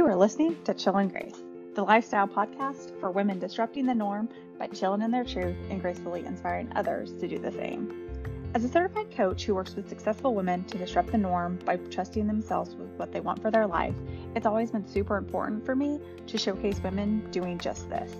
[0.00, 1.42] You are listening to Chill and Grace,
[1.74, 6.24] the lifestyle podcast for women disrupting the norm by chilling in their truth and gracefully
[6.24, 8.08] inspiring others to do the same.
[8.54, 12.26] As a certified coach who works with successful women to disrupt the norm by trusting
[12.26, 13.94] themselves with what they want for their life,
[14.34, 18.14] it's always been super important for me to showcase women doing just this.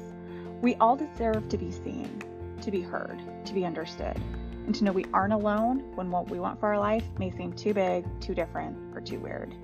[0.61, 2.23] We all deserve to be seen,
[2.61, 4.21] to be heard, to be understood,
[4.67, 7.55] and to know we aren't alone when what we want for our life may seem
[7.55, 9.55] too big, too different, or too weird.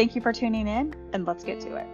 [0.00, 1.86] Thank you for tuning in, and let's get to it.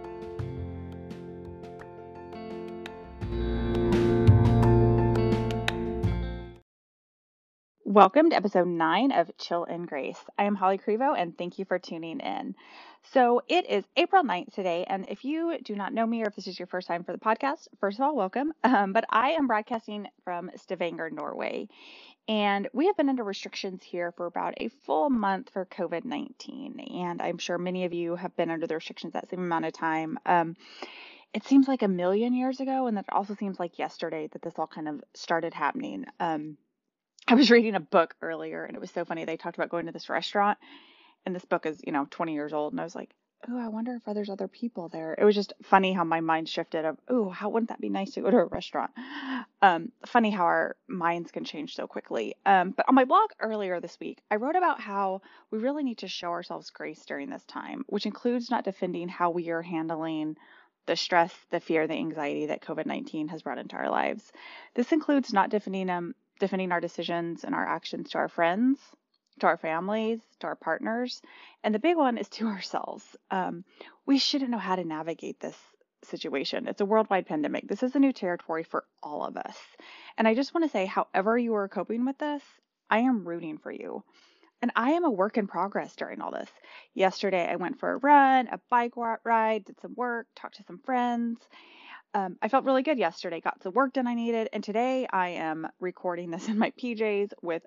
[7.83, 10.23] Welcome to episode 9 of Chill and Grace.
[10.37, 12.55] I am Holly Krivo and thank you for tuning in.
[13.11, 16.35] So it is April 9th today, and if you do not know me or if
[16.35, 18.53] this is your first time for the podcast, first of all, welcome.
[18.63, 21.67] Um, but I am broadcasting from Stavanger, Norway,
[22.27, 26.79] and we have been under restrictions here for about a full month for COVID 19.
[26.79, 29.73] And I'm sure many of you have been under the restrictions that same amount of
[29.73, 30.19] time.
[30.25, 30.55] Um,
[31.33, 34.53] it seems like a million years ago, and that also seems like yesterday that this
[34.57, 36.05] all kind of started happening.
[36.19, 36.57] Um,
[37.27, 39.25] I was reading a book earlier and it was so funny.
[39.25, 40.57] They talked about going to this restaurant
[41.25, 42.71] and this book is, you know, 20 years old.
[42.71, 43.13] And I was like,
[43.49, 45.15] oh, I wonder if there's other people there.
[45.17, 48.11] It was just funny how my mind shifted of, oh, how wouldn't that be nice
[48.11, 48.91] to go to a restaurant?
[49.61, 52.35] Um, funny how our minds can change so quickly.
[52.45, 55.21] Um, but on my blog earlier this week, I wrote about how
[55.51, 59.29] we really need to show ourselves grace during this time, which includes not defending how
[59.29, 60.37] we are handling
[60.85, 64.31] the stress, the fear, the anxiety that COVID 19 has brought into our lives.
[64.73, 68.79] This includes not defending them defending our decisions and our actions to our friends,
[69.39, 71.21] to our families, to our partners,
[71.63, 73.03] and the big one is to ourselves.
[73.31, 73.63] Um,
[74.05, 75.57] we shouldn't know how to navigate this
[76.03, 76.67] situation.
[76.67, 77.67] It's a worldwide pandemic.
[77.67, 79.57] This is a new territory for all of us.
[80.17, 82.43] And I just want to say, however you are coping with this,
[82.89, 84.03] I am rooting for you.
[84.61, 86.49] And I am a work in progress during all this.
[86.95, 90.79] Yesterday, I went for a run, a bike ride, did some work, talked to some
[90.79, 91.39] friends,
[92.13, 95.29] um, I felt really good yesterday, got the work done I needed, and today I
[95.29, 97.63] am recording this in my PJs with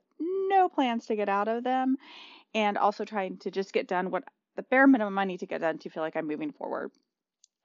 [0.51, 1.97] no plans to get out of them,
[2.55, 4.25] and also trying to just get done what
[4.57, 6.91] the bare minimum I need to get done to feel like I'm moving forward.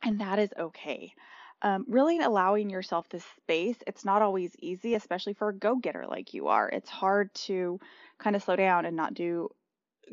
[0.03, 1.13] And that is okay.
[1.61, 6.05] Um, really allowing yourself this space, it's not always easy, especially for a go getter
[6.07, 6.69] like you are.
[6.69, 7.79] It's hard to
[8.19, 9.49] kind of slow down and not do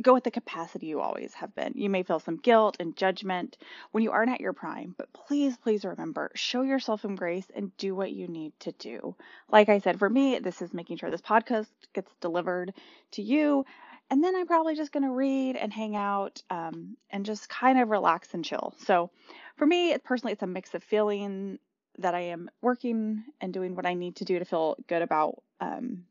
[0.01, 1.73] go with the capacity you always have been.
[1.75, 3.57] You may feel some guilt and judgment
[3.91, 7.77] when you aren't at your prime, but please, please remember show yourself some grace and
[7.77, 9.15] do what you need to do.
[9.51, 12.73] Like I said, for me, this is making sure this podcast gets delivered
[13.13, 13.65] to you.
[14.11, 17.79] And then I'm probably just going to read and hang out um, and just kind
[17.79, 18.75] of relax and chill.
[18.85, 19.11] So
[19.57, 21.59] for me, personally, it's a mix of feeling
[21.99, 25.43] that I am working and doing what I need to do to feel good about
[25.61, 26.05] um,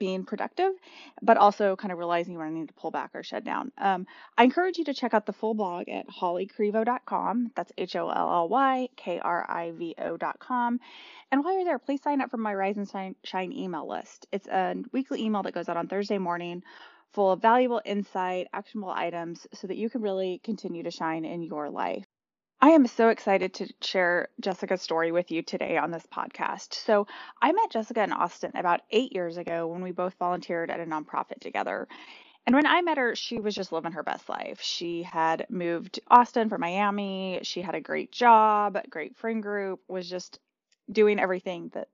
[0.00, 0.72] being productive,
[1.22, 3.70] but also kind of realizing when I need to pull back or shut down.
[3.78, 7.52] Um, I encourage you to check out the full blog at hollykrivo.com.
[7.54, 10.80] That's H O L L Y K R I V O.com.
[11.30, 14.26] And while you're there, please sign up for my Rise and Shine email list.
[14.32, 16.64] It's a weekly email that goes out on Thursday morning
[17.12, 21.42] full of valuable insight, actionable items so that you can really continue to shine in
[21.42, 22.06] your life.
[22.62, 26.74] I am so excited to share Jessica's story with you today on this podcast.
[26.74, 27.06] So,
[27.40, 30.84] I met Jessica in Austin about eight years ago when we both volunteered at a
[30.84, 31.88] nonprofit together.
[32.46, 34.60] And when I met her, she was just living her best life.
[34.60, 37.40] She had moved to Austin from Miami.
[37.44, 40.38] She had a great job, great friend group, was just
[40.92, 41.88] doing everything that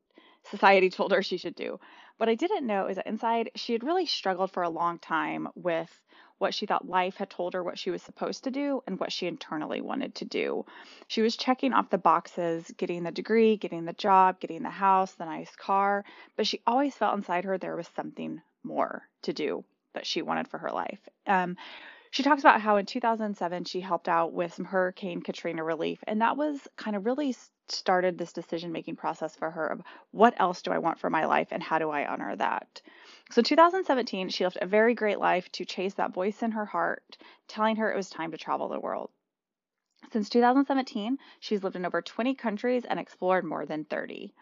[0.51, 1.79] society told her she should do.
[2.17, 5.47] What I didn't know is that inside, she had really struggled for a long time
[5.55, 5.91] with
[6.39, 9.13] what she thought life had told her what she was supposed to do and what
[9.13, 10.65] she internally wanted to do.
[11.09, 15.13] She was checking off the boxes, getting the degree, getting the job, getting the house,
[15.13, 16.05] the nice car,
[16.37, 19.65] but she always felt inside her there was something more to do
[19.95, 21.01] that she wanted for her life.
[21.27, 21.57] Um,
[22.11, 26.21] she talks about how in 2007 she helped out with some Hurricane Katrina relief, and
[26.23, 27.35] that was kind of really
[27.69, 29.83] started this decision making process for her of
[30.13, 32.81] what else do I want for my life and how do I honor that.
[33.31, 37.19] So 2017, she lived a very great life to chase that voice in her heart,
[37.49, 39.11] telling her it was time to travel the world.
[40.13, 44.33] Since 2017, she's lived in over 20 countries and explored more than 30.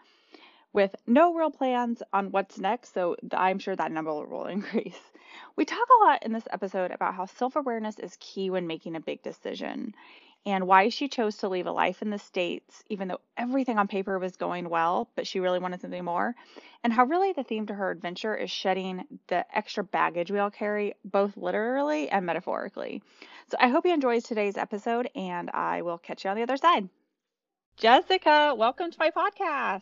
[0.71, 4.99] With no real plans on what's next, so I'm sure that number will increase.
[5.55, 8.95] We talk a lot in this episode about how self awareness is key when making
[8.95, 9.95] a big decision
[10.45, 13.87] and why she chose to leave a life in the States, even though everything on
[13.87, 16.35] paper was going well, but she really wanted something more,
[16.83, 20.51] and how really the theme to her adventure is shedding the extra baggage we all
[20.51, 23.01] carry, both literally and metaphorically.
[23.49, 26.57] So I hope you enjoyed today's episode, and I will catch you on the other
[26.57, 26.89] side.
[27.77, 29.81] Jessica, welcome to my podcast.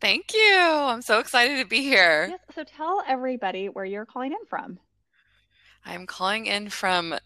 [0.00, 0.58] Thank you.
[0.62, 2.28] I'm so excited to be here.
[2.30, 4.78] Yes, so tell everybody where you're calling in from.
[5.84, 7.16] I'm calling in from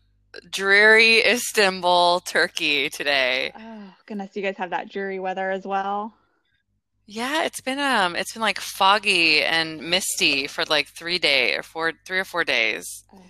[0.50, 3.52] dreary Istanbul, Turkey today.
[3.58, 6.14] Oh, goodness, you guys have that dreary weather as well?
[7.06, 11.62] Yeah, it's been um it's been like foggy and misty for like three day or
[11.62, 13.04] four three or four days.
[13.12, 13.20] Oh,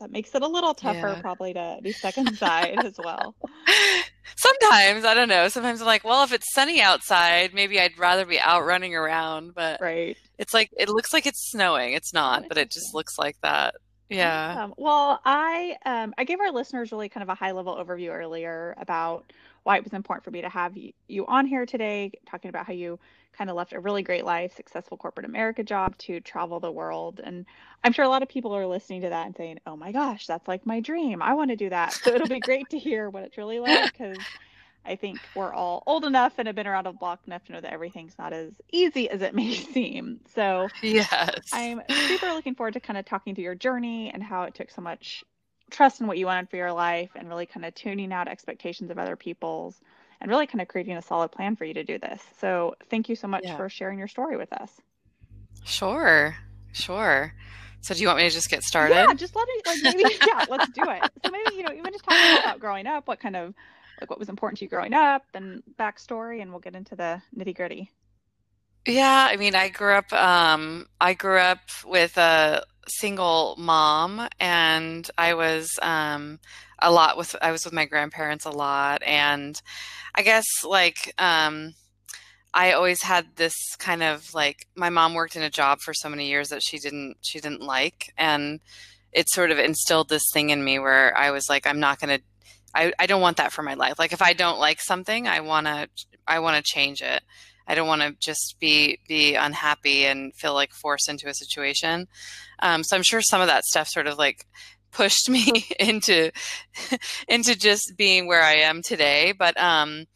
[0.00, 1.20] that makes it a little tougher Yeah.
[1.20, 3.34] probably to be stuck inside as well.
[4.36, 5.48] Sometimes, I don't know.
[5.48, 9.54] Sometimes I'm like, well, if it's sunny outside, maybe I'd rather be out running around,
[9.54, 10.16] but Right.
[10.38, 11.92] it's like it looks like it's snowing.
[11.92, 13.74] It's not, but it just looks like that.
[14.08, 14.58] Yeah.
[14.58, 14.74] Awesome.
[14.78, 18.74] Well, I um I gave our listeners really kind of a high level overview earlier
[18.78, 19.32] about
[19.64, 22.66] why it was important for me to have you, you on here today, talking about
[22.66, 22.98] how you
[23.32, 27.20] kind of left a really great life, successful corporate America job to travel the world.
[27.24, 27.46] And
[27.82, 30.26] I'm sure a lot of people are listening to that and saying, "Oh my gosh,
[30.26, 31.20] that's like my dream.
[31.22, 33.92] I want to do that." So it'll be great to hear what it's really like
[33.92, 34.26] because
[34.84, 37.60] I think we're all old enough and have been around a block enough to know
[37.60, 40.20] that everything's not as easy as it may seem.
[40.34, 41.10] So Yes.
[41.52, 44.70] I'm super looking forward to kind of talking through your journey and how it took
[44.70, 45.24] so much
[45.70, 48.90] trust in what you wanted for your life and really kind of tuning out expectations
[48.90, 49.80] of other people's
[50.20, 52.22] and really kind of creating a solid plan for you to do this.
[52.40, 53.56] So thank you so much Yeah.
[53.56, 54.70] for sharing your story with us.
[55.64, 56.36] Sure.
[56.72, 57.32] Sure.
[57.80, 58.94] So do you want me to just get started?
[58.94, 61.04] Yeah, just let me like maybe yeah, let's do it.
[61.22, 63.54] So maybe, you know, even just talking about growing up, what kind of
[64.00, 67.20] like what was important to you growing up and backstory and we'll get into the
[67.36, 67.90] nitty gritty.
[68.86, 75.10] Yeah, I mean, I grew up um I grew up with a single mom and
[75.16, 76.38] I was um
[76.80, 79.60] a lot with I was with my grandparents a lot and
[80.14, 81.74] I guess like um
[82.52, 86.08] I always had this kind of like my mom worked in a job for so
[86.08, 88.60] many years that she didn't she didn't like and
[89.12, 92.18] it sort of instilled this thing in me where I was like I'm not going
[92.18, 92.24] to
[92.74, 93.98] I I don't want that for my life.
[93.98, 95.88] Like if I don't like something, I want to
[96.26, 97.22] I want to change it.
[97.66, 102.08] I don't want to just be be unhappy and feel like forced into a situation.
[102.60, 104.46] Um, so I'm sure some of that stuff sort of like
[104.90, 106.30] pushed me into
[107.28, 109.32] into just being where I am today.
[109.32, 110.06] But um,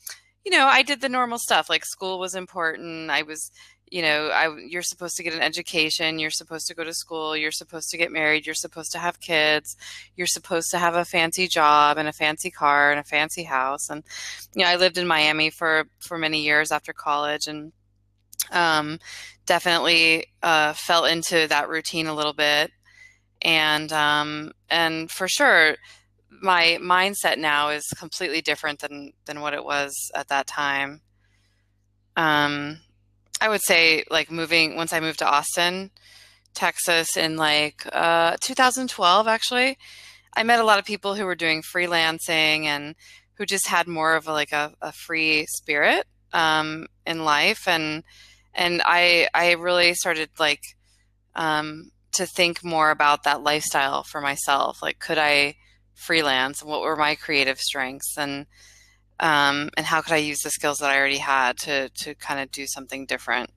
[0.48, 1.68] you know, I did the normal stuff.
[1.68, 3.10] Like school was important.
[3.10, 3.50] I was,
[3.90, 6.18] you know, I you're supposed to get an education.
[6.18, 7.36] You're supposed to go to school.
[7.36, 8.46] You're supposed to get married.
[8.46, 9.76] You're supposed to have kids.
[10.16, 13.90] You're supposed to have a fancy job and a fancy car and a fancy house.
[13.90, 14.04] And
[14.54, 17.72] you know, I lived in Miami for for many years after college, and
[18.50, 18.98] um,
[19.46, 22.70] definitely uh, fell into that routine a little bit.
[23.42, 25.76] And um, and for sure,
[26.42, 31.00] my mindset now is completely different than than what it was at that time.
[32.16, 32.80] Um,
[33.40, 35.90] I would say like moving once I moved to Austin,
[36.54, 39.78] Texas in like uh, 2012 actually.
[40.34, 42.94] I met a lot of people who were doing freelancing and
[43.34, 48.02] who just had more of a, like a, a free spirit um, in life and
[48.54, 50.60] and I I really started like
[51.36, 54.82] um, to think more about that lifestyle for myself.
[54.82, 55.54] Like, could I
[55.94, 56.62] freelance?
[56.62, 58.46] What were my creative strengths and
[59.20, 62.40] um, and how could I use the skills that I already had to to kind
[62.40, 63.50] of do something different?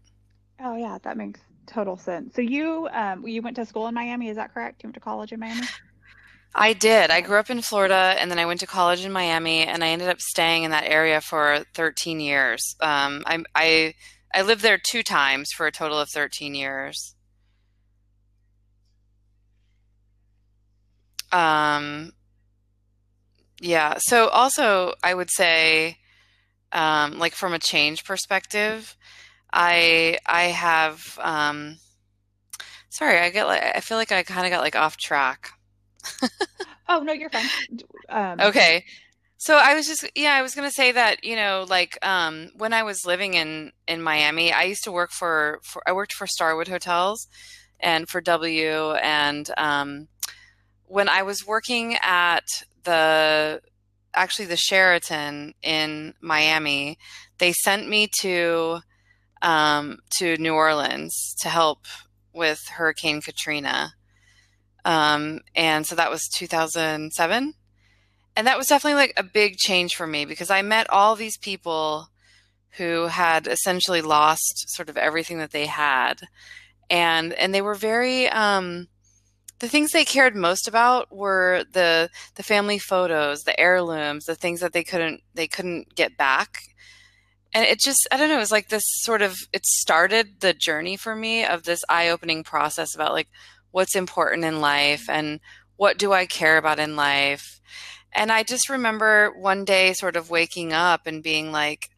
[0.60, 2.36] Oh yeah, that makes total sense.
[2.36, 4.84] So you um you went to school in Miami, is that correct?
[4.84, 5.68] You went to college in Miami?
[6.54, 7.12] I did.
[7.12, 9.88] I grew up in Florida and then I went to college in Miami and I
[9.88, 12.76] ended up staying in that area for 13 years.
[12.82, 13.94] Um, I, I,
[14.34, 17.16] I lived there two times for a total of 13 years.
[21.32, 22.12] Um,
[23.62, 23.96] yeah.
[24.00, 25.98] So also I would say,
[26.74, 28.96] um, like from a change perspective,
[29.54, 31.78] I, I have, um,
[32.90, 35.52] sorry, I get like, I feel like I kind of got like off track.
[36.90, 37.46] Oh no, you're fine.
[38.10, 38.84] Um Okay.
[39.38, 42.74] So I was just yeah, I was gonna say that, you know, like um when
[42.74, 46.28] I was living in in Miami, I used to work for, for I worked for
[46.28, 47.28] Starwood Hotels
[47.80, 50.10] and for W and um
[50.86, 52.44] when I was working at
[52.84, 53.62] the
[54.14, 56.98] actually the Sheraton in Miami,
[57.38, 58.80] they sent me to
[59.42, 61.86] um to New Orleans to help
[62.34, 63.94] with Hurricane Katrina.
[64.86, 67.54] Um and so that was 2007
[68.36, 71.38] and that was definitely like a big change for me because I met all these
[71.38, 72.08] people
[72.78, 76.22] who had essentially lost sort of everything that they had.
[76.90, 78.88] And and they were very um
[79.62, 84.60] the things they cared most about were the the family photos, the heirlooms, the things
[84.60, 86.64] that they couldn't they couldn't get back.
[87.54, 90.54] And it just I don't know, it was like this sort of it started the
[90.54, 93.30] journey for me of this eye-opening process about like
[93.72, 95.40] what's important in life and
[95.78, 97.62] what do I care about in life
[98.14, 101.90] and I just remember one day sort of waking up and being like,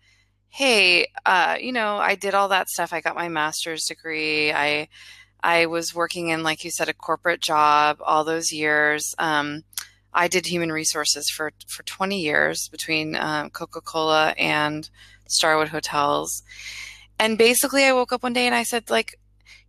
[0.49, 2.93] hey, uh, you know, I did all that stuff.
[2.93, 4.51] I got my master's degree.
[4.53, 4.89] I
[5.43, 9.13] I was working in, like you said, a corporate job all those years.
[9.19, 9.63] Um,
[10.13, 14.89] I did human resources for for 20 years between um, Coca Cola and
[15.27, 16.43] Starwood Hotels,
[17.19, 19.19] and basically I woke up one day and I said like,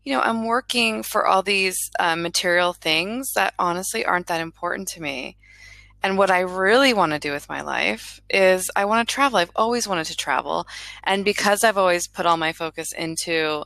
[0.05, 4.89] you know, I'm working for all these uh, material things that honestly aren't that important
[4.89, 5.37] to me.
[6.03, 9.39] And what I really want to do with my life is I want to travel.
[9.39, 10.67] I've always wanted to travel.
[11.03, 13.65] And because I've always put all my focus into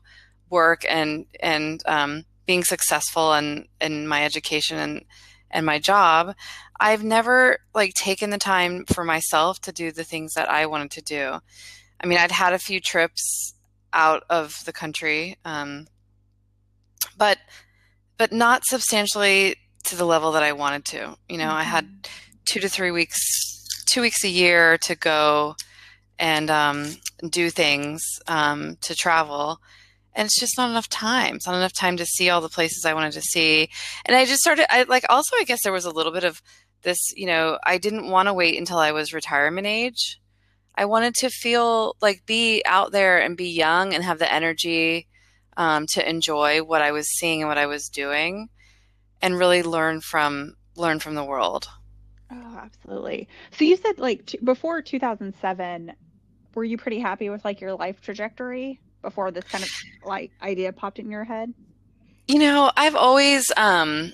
[0.50, 5.04] work and, and, um, being successful in, in my education and,
[5.50, 6.34] and my job,
[6.80, 10.90] I've never like taken the time for myself to do the things that I wanted
[10.92, 11.38] to do.
[12.00, 13.54] I mean, I'd had a few trips
[13.92, 15.88] out of the country, um,
[17.16, 17.38] but
[18.16, 21.16] but not substantially to the level that I wanted to.
[21.28, 21.56] You know, mm-hmm.
[21.56, 22.12] I had mm-hmm
[22.48, 23.18] two to three weeks,
[23.90, 25.54] two weeks a year to go
[26.18, 26.96] and um,
[27.28, 29.60] do things um, to travel.
[30.18, 31.36] And it's just not enough time.
[31.36, 33.70] It's not enough time to see all the places I wanted to see.
[34.04, 36.42] And I just started, I like, also, I guess there was a little bit of
[36.82, 40.20] this, you know, I didn't want to wait until I was retirement age.
[40.74, 45.06] I wanted to feel like be out there and be young and have the energy
[45.56, 48.48] um, to enjoy what I was seeing and what I was doing
[49.22, 51.68] and really learn from learn from the world.
[52.32, 53.28] Oh, absolutely.
[53.52, 55.92] So you said like t- before 2007,
[56.56, 59.70] were you pretty happy with like your life trajectory before this kind of
[60.04, 61.52] like idea popped in your head?
[62.26, 64.12] You know, I've always um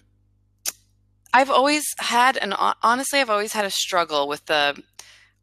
[1.33, 4.81] I've always had and honestly I've always had a struggle with the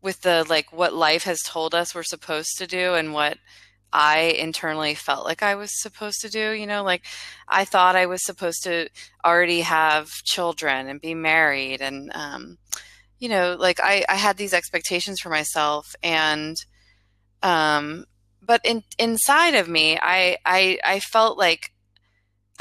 [0.02, 3.38] with the like what life has told us we're supposed to do and what
[3.94, 6.52] I internally felt like I was supposed to do.
[6.52, 7.06] You know, like
[7.48, 8.90] I thought I was supposed to
[9.26, 11.82] already have children and be married.
[11.82, 12.58] And, um,
[13.20, 15.94] you know, like I, I had these expectations for myself.
[16.02, 16.56] And,
[17.44, 18.06] um,
[18.42, 21.72] but in, inside of me, I, I, I felt like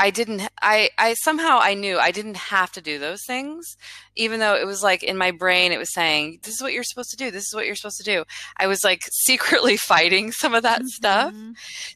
[0.01, 3.77] I didn't I I somehow I knew I didn't have to do those things
[4.17, 6.85] even though it was like in my brain it was saying this is what you're
[6.85, 8.25] supposed to do this is what you're supposed to do
[8.57, 10.87] I was like secretly fighting some of that mm-hmm.
[10.87, 11.35] stuff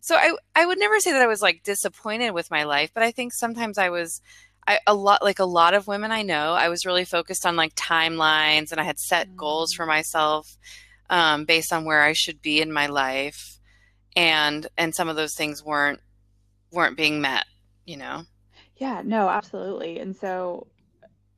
[0.03, 3.03] so I I would never say that I was like disappointed with my life but
[3.03, 4.21] I think sometimes I was
[4.67, 7.57] I, a lot like a lot of women I know I was really focused on
[7.57, 9.37] like timelines and I had set mm-hmm.
[9.37, 10.59] goals for myself
[11.09, 13.61] um, based on where I should be in my life
[14.17, 16.01] and and some of those things weren't
[16.73, 17.45] weren't being met
[17.85, 18.25] you know?
[18.77, 19.99] Yeah, no, absolutely.
[19.99, 20.67] And so,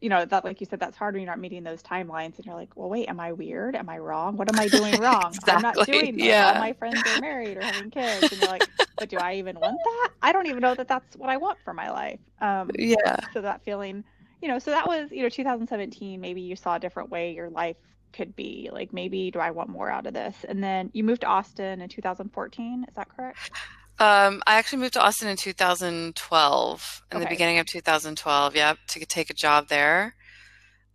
[0.01, 2.47] you know, that like you said, that's hard when you're not meeting those timelines and
[2.47, 3.77] you're like, well, wait, am I weird?
[3.77, 4.37] Am I wrong?
[4.37, 5.33] What am I doing wrong?
[5.35, 5.53] exactly.
[5.53, 6.19] I'm not doing.
[6.19, 6.53] Yeah.
[6.55, 8.33] All my friends are married or having kids.
[8.33, 8.69] And you're like,
[8.99, 10.11] but do I even want that?
[10.23, 12.21] I don't even know that that's what I want for my life.
[12.41, 13.17] Um, yeah.
[13.33, 14.05] So that feeling,
[14.41, 17.51] you know, so that was, you know, 2017, maybe you saw a different way your
[17.51, 17.77] life
[18.13, 21.21] could be like maybe do i want more out of this and then you moved
[21.21, 23.51] to austin in 2014 is that correct
[23.99, 27.25] um, I actually moved to Austin in 2012, in okay.
[27.25, 28.55] the beginning of 2012.
[28.55, 30.15] Yep, to take a job there.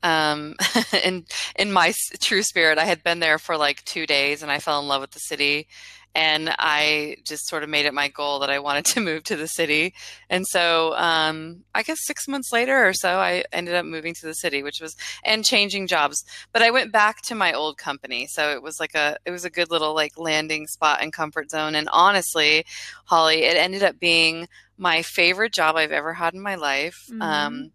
[0.04, 0.56] Um,
[1.04, 1.26] in
[1.56, 4.80] in my true spirit, I had been there for like two days, and I fell
[4.80, 5.68] in love with the city
[6.14, 9.36] and I just sort of made it my goal that I wanted to move to
[9.36, 9.94] the city.
[10.30, 14.26] And so, um, I guess six months later or so, I ended up moving to
[14.26, 16.24] the city, which was and changing jobs.
[16.52, 19.46] But I went back to my old company, so it was like a it was
[19.46, 21.76] a good little like landing spot and comfort zone.
[21.76, 22.66] And honestly,
[23.06, 27.06] Holly, it ended up being my favorite job I've ever had in my life.
[27.10, 27.22] Mm-hmm.
[27.22, 27.72] Um,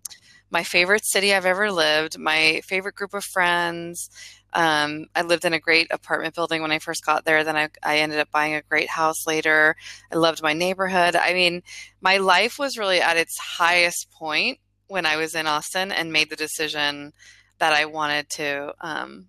[0.51, 4.11] my favorite city I've ever lived, my favorite group of friends.
[4.57, 7.45] Um, I lived in a great apartment building when I first got there.
[7.45, 9.77] Then I, I ended up buying a great house later.
[10.11, 11.15] I loved my neighborhood.
[11.15, 11.63] I mean,
[12.01, 16.31] my life was really at its highest point when I was in Austin and made
[16.31, 17.13] the decision
[17.59, 19.27] that I wanted to, um,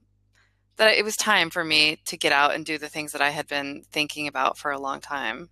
[0.78, 3.32] that it was time for me to get out and do the things that I
[3.32, 5.50] had been thinking about for a long time.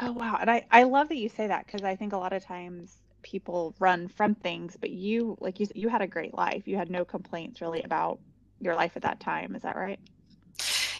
[0.00, 0.38] Oh, wow.
[0.40, 2.96] And I, I love that you say that because I think a lot of times
[3.22, 6.68] people run from things, but you, like you, you had a great life.
[6.68, 8.20] You had no complaints really about
[8.64, 9.54] your life at that time.
[9.54, 10.00] Is that right?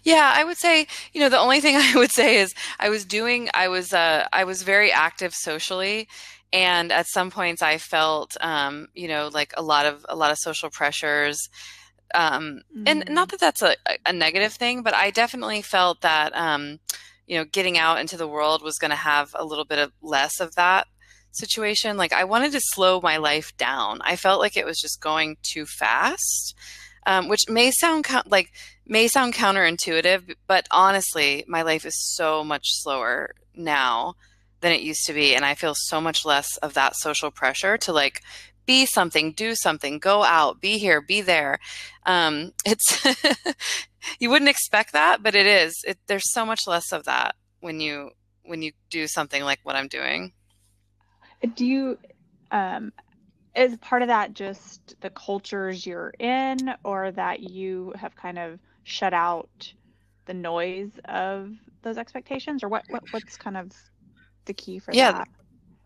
[0.04, 3.04] Yeah, I would say, you know, the only thing I would say is I was
[3.04, 6.08] doing, I was, uh, I was very active socially.
[6.52, 10.30] And at some points I felt, um, you know, like a lot of, a lot
[10.30, 11.48] of social pressures.
[12.14, 12.84] Um, mm-hmm.
[12.86, 13.74] and not that that's a,
[14.06, 16.78] a negative thing, but I definitely felt that, um,
[17.26, 19.92] you know, getting out into the world was going to have a little bit of
[20.00, 20.86] less of that
[21.32, 21.96] situation.
[21.96, 24.00] Like I wanted to slow my life down.
[24.02, 26.54] I felt like it was just going too fast
[27.06, 28.52] um, which may sound like
[28.86, 34.14] may sound counterintuitive, but honestly, my life is so much slower now
[34.60, 37.76] than it used to be, and I feel so much less of that social pressure
[37.78, 38.22] to like
[38.66, 41.58] be something, do something, go out, be here, be there.
[42.06, 43.04] Um, it's
[44.18, 45.74] you wouldn't expect that, but it is.
[45.86, 48.10] It, there's so much less of that when you
[48.44, 50.32] when you do something like what I'm doing.
[51.54, 51.98] Do you
[52.50, 52.92] um,
[53.56, 58.60] is part of that just the cultures you're in, or that you have kind of
[58.84, 59.72] shut out
[60.26, 63.72] the noise of those expectations, or what, what what's kind of
[64.46, 65.28] the key for Yeah, that?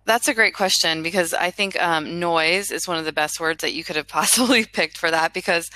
[0.06, 3.60] that's a great question because I think um, noise is one of the best words
[3.62, 5.68] that you could have possibly picked for that because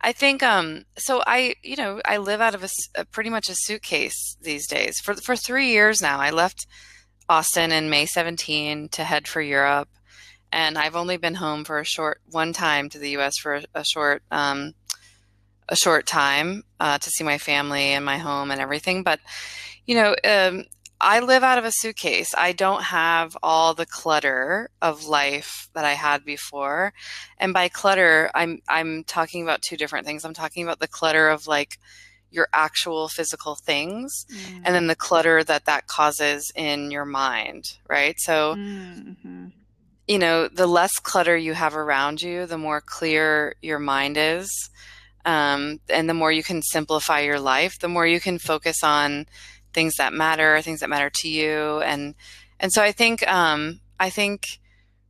[0.00, 1.22] I think um, so.
[1.26, 2.64] I you know I live out of
[2.96, 4.98] a pretty much a suitcase these days.
[5.02, 6.66] For for three years now, I left
[7.28, 9.88] Austin in May 17 to head for Europe,
[10.52, 13.38] and I've only been home for a short one time to the U.S.
[13.38, 14.74] for a, a short um,
[15.68, 19.02] a short time uh, to see my family and my home and everything.
[19.02, 19.20] But
[19.84, 20.64] you know, um,
[21.00, 22.34] I live out of a suitcase.
[22.36, 26.92] I don't have all the clutter of life that I had before.
[27.38, 30.24] And by clutter, I'm I'm talking about two different things.
[30.24, 31.78] I'm talking about the clutter of like
[32.30, 34.72] your actual physical things and Mm.
[34.72, 38.16] then the clutter that that causes in your mind, right?
[38.18, 39.46] So, Mm-hmm.
[40.06, 44.70] You know, the less clutter you have around you, the more clear your mind is.
[45.24, 49.26] Um, and the more you can simplify your life, the more you can focus on
[49.72, 51.80] things that matter, things that matter to you.
[51.80, 52.14] And,
[52.60, 54.60] and so I think, um, I think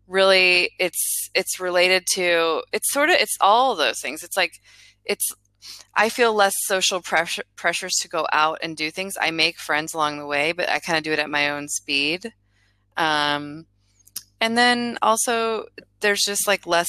[0.08, 4.22] really it's, it's related to, it's sort of, it's all those things.
[4.22, 4.62] It's like,
[5.04, 5.28] it's,
[5.94, 9.16] I feel less social pressure, pressures to go out and do things.
[9.20, 11.68] I make friends along the way, but I kind of do it at my own
[11.68, 12.32] speed.
[12.96, 13.66] Um,
[14.40, 15.66] and then also
[16.00, 16.88] there's just like less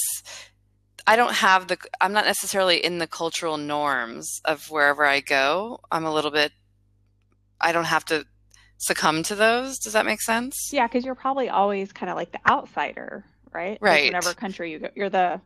[1.06, 5.80] I don't have the I'm not necessarily in the cultural norms of wherever I go.
[5.92, 6.52] I'm a little bit
[7.62, 8.26] I don't have to
[8.78, 9.80] succumb to those.
[9.80, 10.70] Does that make sense?
[10.72, 13.72] Yeah, because you're probably always kind of like the outsider, right?
[13.72, 14.06] Like Right.
[14.06, 15.42] whenever country you go, you're the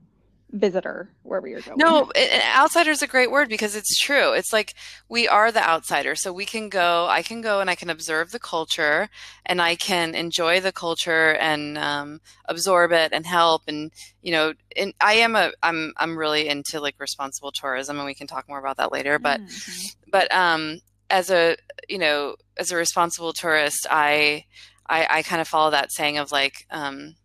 [0.51, 1.77] visitor wherever you're going.
[1.77, 2.12] No,
[2.55, 4.34] outsider is a great word because it's true.
[4.34, 4.74] It's like
[5.10, 6.15] we are the outsider.
[6.15, 9.10] So we can go, I can go and I can observe the culture
[9.46, 13.63] and I can enjoy the culture and um, absorb it and help.
[13.67, 13.91] And,
[14.22, 18.14] you know, and I am a, I'm, I'm really into like responsible tourism and we
[18.14, 19.18] can talk more about that later.
[19.20, 19.96] But Mhm.
[20.11, 21.55] but um, as a
[21.87, 24.46] you know as a responsible tourist i
[24.87, 27.16] i, I kind of follow that saying of like um,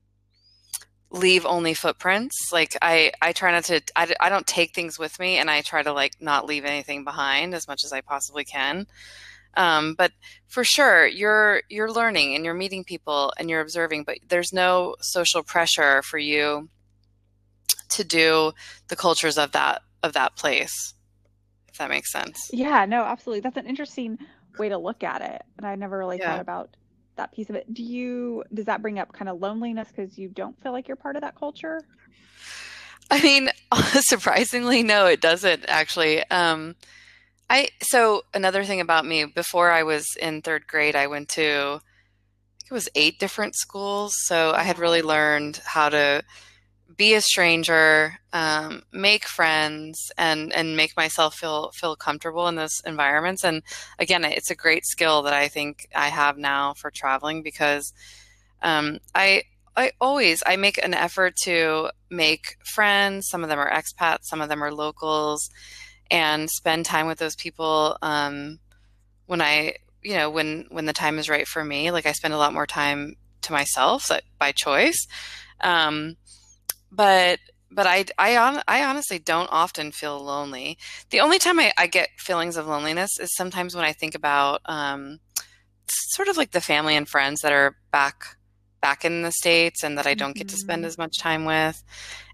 [1.11, 5.19] leave only footprints like i i try not to I, I don't take things with
[5.21, 8.45] me and i try to like not leave anything behind as much as i possibly
[8.45, 8.87] can
[9.59, 10.13] um, but
[10.49, 14.97] for sure you're you're learning and you're meeting people and you're observing but there's no
[15.01, 16.69] social pressure for you
[17.89, 18.53] to do
[18.89, 20.95] the cultures of that of that place
[21.69, 23.41] if that makes sense Yeah, no, absolutely.
[23.41, 24.19] That's an interesting
[24.59, 25.43] way to look at it.
[25.59, 26.71] And I never really thought about
[27.17, 27.73] that piece of it.
[27.73, 30.97] Do you, does that bring up kind of loneliness because you don't feel like you're
[30.97, 31.81] part of that culture?
[33.11, 33.51] I mean,
[34.01, 36.25] surprisingly, no, it doesn't actually.
[36.31, 36.75] Um,
[37.49, 41.43] I so another thing about me, before I was in third grade, I went to
[41.43, 44.13] I think it was eight different schools.
[44.25, 46.25] So I had really learned how to
[46.97, 52.81] be a stranger, um, make friends, and and make myself feel feel comfortable in those
[52.87, 53.45] environments.
[53.45, 53.63] And
[53.99, 57.93] again, it's a great skill that I think I have now for traveling because
[58.63, 59.45] um, I
[59.77, 63.29] I always I make an effort to make friends.
[63.29, 65.51] Some of them are expats, some of them are locals,
[66.11, 68.59] and spend time with those people um,
[69.27, 71.91] when I you know when when the time is right for me.
[71.91, 75.07] Like I spend a lot more time to myself by choice.
[75.61, 76.17] Um,
[76.91, 77.39] but
[77.71, 80.79] but I I, hon- I honestly don't often feel lonely.
[81.11, 84.61] The only time I, I get feelings of loneliness is sometimes when I think about
[84.67, 85.21] um,
[85.89, 88.37] sort of like the family and friends that are back
[88.81, 91.45] back in the states and that I don't get to spend hmm as much time
[91.45, 91.83] with.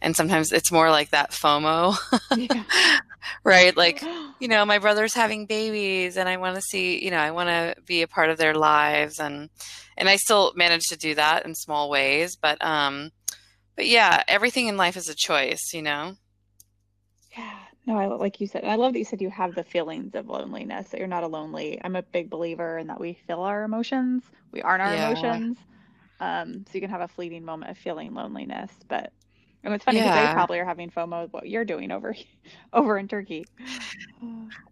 [0.02, 1.96] And sometimes it's more like that FOMO,
[2.32, 2.64] Yeah.
[3.44, 3.76] right?
[3.76, 4.02] Like,
[4.38, 7.48] you know, my brother's having babies and I want to see, you know, I want
[7.48, 9.48] to be a part of their lives and
[9.96, 13.10] and I still manage to do that in small ways, but um
[13.76, 16.16] but yeah, everything in life is a choice, you know.
[17.37, 20.14] Yeah, no, I like you said, I love that you said you have the feelings
[20.14, 21.80] of loneliness, that you're not a lonely.
[21.82, 24.96] I'm a big believer in that we feel our emotions, we aren't our Yeah.
[24.96, 25.58] emotions.
[26.20, 29.12] Um, so you can have a fleeting moment of feeling loneliness, but
[29.64, 32.14] and it's funny because they probably are having FOMO of what you're doing over
[32.72, 33.46] over in Turkey.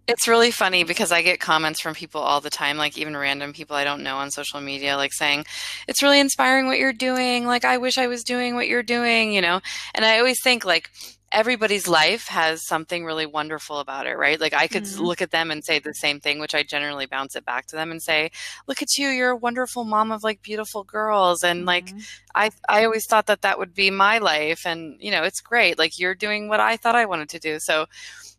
[0.09, 3.53] It's really funny because I get comments from people all the time, like even random
[3.53, 5.45] people I don't know on social media, like saying,
[5.87, 7.47] It's really inspiring what you're doing.
[7.47, 9.61] Like, I wish I was doing what you're doing, you know?
[9.95, 10.91] And I always think, like,
[11.33, 14.41] everybody's life has something really wonderful about it, right?
[14.41, 17.07] Like, I could hmm look at them and say the same thing, which I generally
[17.07, 18.31] bounce it back to them and say,
[18.67, 21.43] Look at you, you're a wonderful mom of like beautiful girls.
[21.45, 24.67] And like, hmm I, I always thought that that would be my life.
[24.67, 25.79] And, you know, it's great.
[25.79, 27.59] Like, you're doing what I thought I wanted to do.
[27.61, 27.87] So,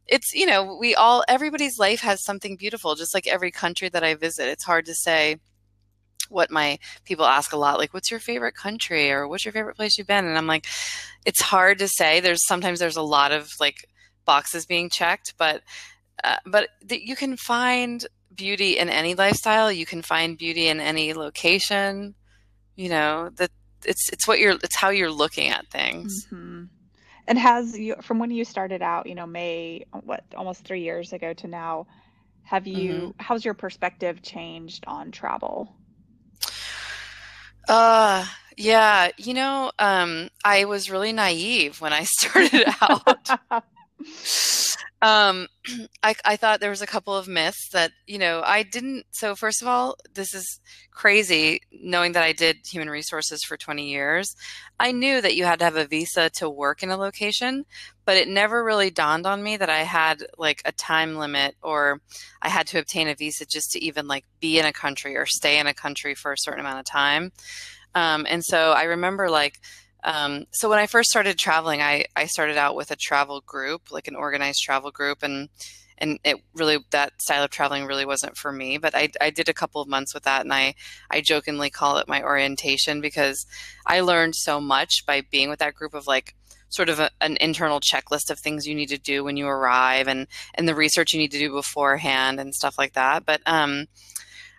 [0.07, 4.03] it's you know we all everybody's life has something beautiful just like every country that
[4.03, 5.37] i visit it's hard to say
[6.31, 9.75] what my people ask a lot like what's your favorite country or what's your favorite
[9.75, 10.25] place you've been?
[10.25, 10.65] And i'm like
[11.25, 12.19] it's hard to say.
[12.19, 13.87] There's sometimes there's a lot of like
[14.25, 15.61] boxes being checked but
[16.23, 19.71] uh, but th- you can find beauty in any lifestyle.
[19.71, 22.15] You can find beauty in any location
[22.75, 23.51] you know that
[23.85, 26.27] it's it's what you're it's how you're looking at things.
[26.29, 26.65] Hmm
[27.27, 31.13] And has you from when you started out, you know, May, what, almost three years
[31.13, 31.87] ago to now,
[32.43, 35.75] have hmm you, how's your perspective changed on travel?
[37.67, 38.25] Uh
[38.57, 43.29] yeah you know um i was really naive when i started out
[45.01, 45.47] Um,
[46.03, 49.05] I, I thought there was a couple of myths that you know I didn't.
[49.11, 50.59] So first of all, this is
[50.91, 51.61] crazy.
[51.71, 54.35] Knowing that I did human resources for 20 years,
[54.79, 57.65] I knew that you had to have a visa to work in a location,
[58.05, 62.01] but it never really dawned on me that I had like a time limit or
[62.41, 65.25] I had to obtain a visa just to even like be in a country or
[65.25, 67.31] stay in a country for a certain amount of time.
[67.93, 69.59] Um, and so I remember like
[70.03, 73.91] um, so when I first started traveling, I, I started out with a travel group,
[73.91, 75.49] like an organized travel group, and
[75.97, 78.79] and it really that style of traveling really wasn't for me.
[78.79, 80.73] But I, I did a couple of months with that, and I
[81.11, 83.45] I jokingly call it my orientation because
[83.85, 86.35] I learned so much by being with that group of like
[86.69, 90.07] sort of a, an internal checklist of things you need to do when you arrive
[90.07, 93.23] and and the research you need to do beforehand and stuff like that.
[93.25, 93.85] But um,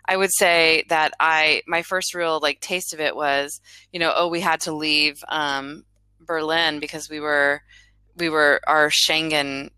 [0.05, 3.61] I would say that I my first real like taste of it was,
[3.91, 5.85] you know, oh, we had to leave um,
[6.19, 7.61] Berlin because we were
[8.17, 9.69] we were our Schengen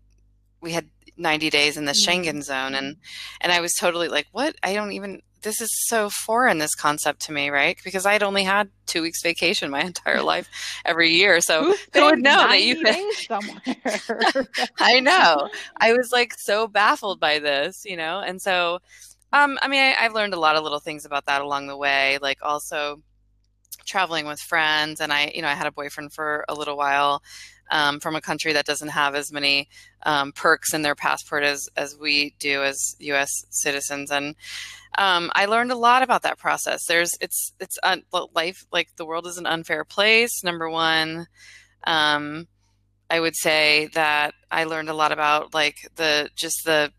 [0.60, 2.06] we had 90 days in the Mm.
[2.06, 2.96] Schengen zone and
[3.40, 4.56] and I was totally like, what?
[4.62, 7.78] I don't even this is so foreign this concept to me, right?
[7.84, 10.48] Because I'd only had 2 weeks vacation my entire life
[10.84, 11.40] every year.
[11.40, 13.62] So Who would know that you 90 could somewhere?
[14.80, 15.48] I know.
[15.80, 18.20] I was like so baffled by this, you know?
[18.20, 18.80] And so
[19.32, 21.76] um, I mean, I, I've learned a lot of little things about that along the
[21.76, 23.02] way, like also
[23.84, 25.00] traveling with friends.
[25.00, 27.22] And I, you know, I had a boyfriend for a little while
[27.70, 29.68] um, from a country that doesn't have as many
[30.04, 33.30] um, perks in their passport as, as we do as U.S.
[33.50, 34.10] citizens.
[34.10, 34.36] And
[34.98, 36.84] um, I learned a lot about that process.
[36.86, 40.44] There's, it's, it's un, life, like the world is an unfair place.
[40.44, 41.26] Number one,
[41.84, 42.46] um,
[43.10, 46.92] I would say that I learned a lot about like the, just the,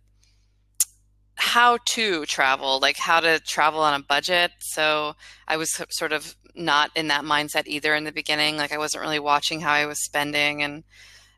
[1.37, 4.51] how to travel, like how to travel on a budget.
[4.59, 5.15] So
[5.47, 8.57] I was sort of not in that mindset either in the beginning.
[8.57, 10.83] Like I wasn't really watching how I was spending and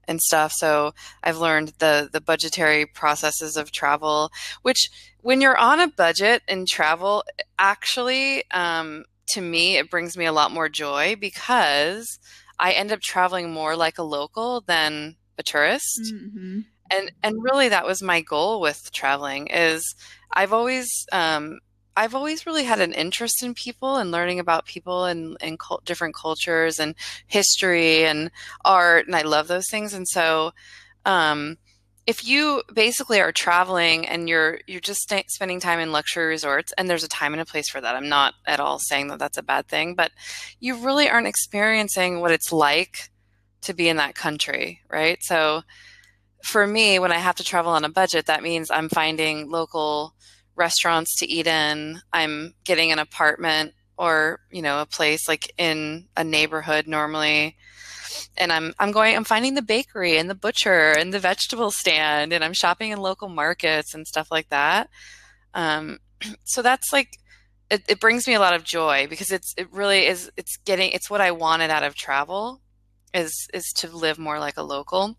[0.08, 0.52] and stuff.
[0.56, 4.32] So I've learned the the budgetary processes of travel,
[4.64, 4.90] which
[5.22, 7.24] when you're on a budget and travel,
[7.60, 12.20] actually, um, to me, it brings me a lot more joy because
[12.58, 17.69] I end up traveling more like a local than a tourist hmm and and really
[17.69, 19.95] that was my goal with traveling is
[20.32, 21.60] i've always um,
[21.97, 25.84] i've always really had an interest in people and learning about people and and cult,
[25.86, 26.95] different cultures and
[27.28, 28.32] history and
[28.65, 29.93] art and i love those things.
[29.93, 30.52] And so
[31.06, 31.58] um,
[32.08, 36.73] if you basically are traveling and you're you're just sta spending time in luxury resorts
[36.78, 39.19] and there's a time and a place for that i'm not at all saying that
[39.19, 40.12] that's a bad thing but
[40.60, 43.12] you really aren't experiencing what it's like
[43.62, 45.19] to be in that country right?
[45.21, 45.62] So
[46.43, 50.13] for me, when I have to travel on a budget, that means I'm finding local
[50.56, 52.02] restaurants to eat in.
[52.13, 57.56] I'm getting an apartment or, you know, a place like in a neighborhood normally.
[58.38, 62.34] And I'm I'm going I'm finding the bakery and the butcher and the vegetable stand
[62.34, 64.89] and I'm shopping in local markets and stuff like that.
[65.54, 65.99] Um,
[66.45, 67.17] so that's like
[67.69, 70.91] it, it brings me a lot of joy because it's it really is it's getting
[70.91, 72.62] it's what I wanted out of travel
[73.13, 75.17] is is to live more like a local.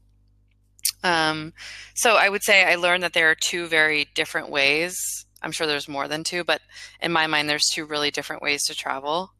[1.02, 1.52] Um,
[1.94, 4.96] so I would say I learned that there are two very different ways.
[5.42, 6.60] I'm sure there's more than two, but
[7.00, 9.30] in my mind, there's two really different ways to travel,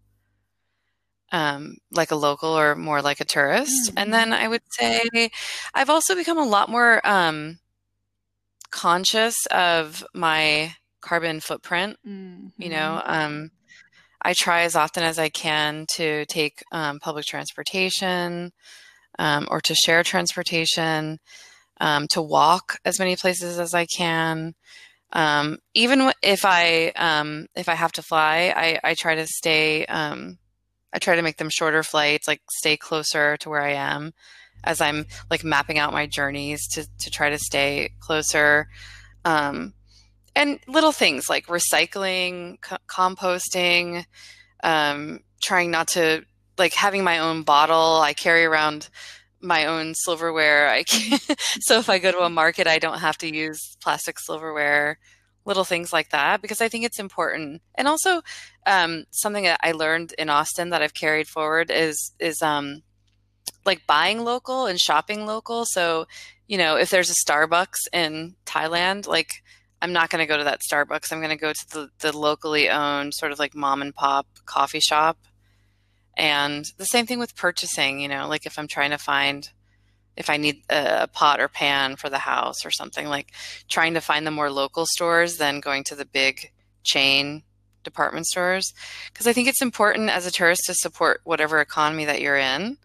[1.32, 3.90] um, like a local or more like a tourist.
[3.96, 5.30] And hmm then I would say
[5.74, 7.58] I've also become a lot more um,
[8.70, 11.96] conscious of my carbon footprint.
[12.04, 13.50] You hmm know, um,
[14.22, 18.52] I try as often as I can to take um, public transportation
[19.18, 21.18] um, or to share transportation
[21.80, 24.54] um, to walk as many places as I can.
[25.12, 29.84] Um, even if I um, if I have to fly, I, I try to stay.
[29.86, 30.38] Um,
[30.92, 34.12] I try to make them shorter flights, like stay closer to where I am,
[34.62, 38.68] as I'm like mapping out my journeys to to try to stay closer.
[39.24, 39.74] Um,
[40.36, 44.04] and little things like recycling, co- composting,
[44.62, 46.24] um, trying not to
[46.56, 48.00] like having my own bottle.
[48.00, 48.88] I carry around
[49.40, 50.68] my own silverware.
[50.68, 51.18] I can,
[51.60, 54.98] so if I go to a market, I don't have to use plastic silverware.
[55.46, 57.62] little things like that because I think it's important.
[57.74, 58.22] And also,
[58.66, 62.82] um, something that I learned in Austin that I've carried forward is is um,
[63.64, 65.64] like buying local and shopping local.
[65.66, 66.06] So,
[66.46, 69.42] you know, if there's a Starbucks in Thailand, like
[69.82, 71.12] I'm not going to go to that Starbucks.
[71.12, 74.26] I'm going to go to the, the locally owned sort of like mom and pop
[74.44, 75.18] coffee shop.
[76.20, 79.48] And the same thing with purchasing, you know, like if I'm trying to find
[80.18, 83.32] if I need a pot or pan for the house or something, like
[83.70, 86.52] trying to find the more local stores than going to the big
[86.82, 87.42] chain
[87.84, 88.74] department stores.
[89.10, 92.76] Because I think it's important as a tourist to support whatever economy that you're in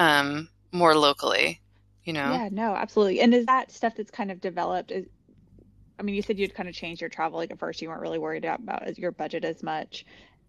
[0.00, 1.60] um, more locally,
[2.02, 2.32] you know?
[2.32, 3.20] Yeah, no, absolutely.
[3.20, 4.90] And is that stuff that's kind of developed?
[4.90, 5.06] Is,
[6.00, 7.38] I mean, you said you'd kind of changed your travel.
[7.38, 10.04] Like at first, you weren't really worried about your budget as much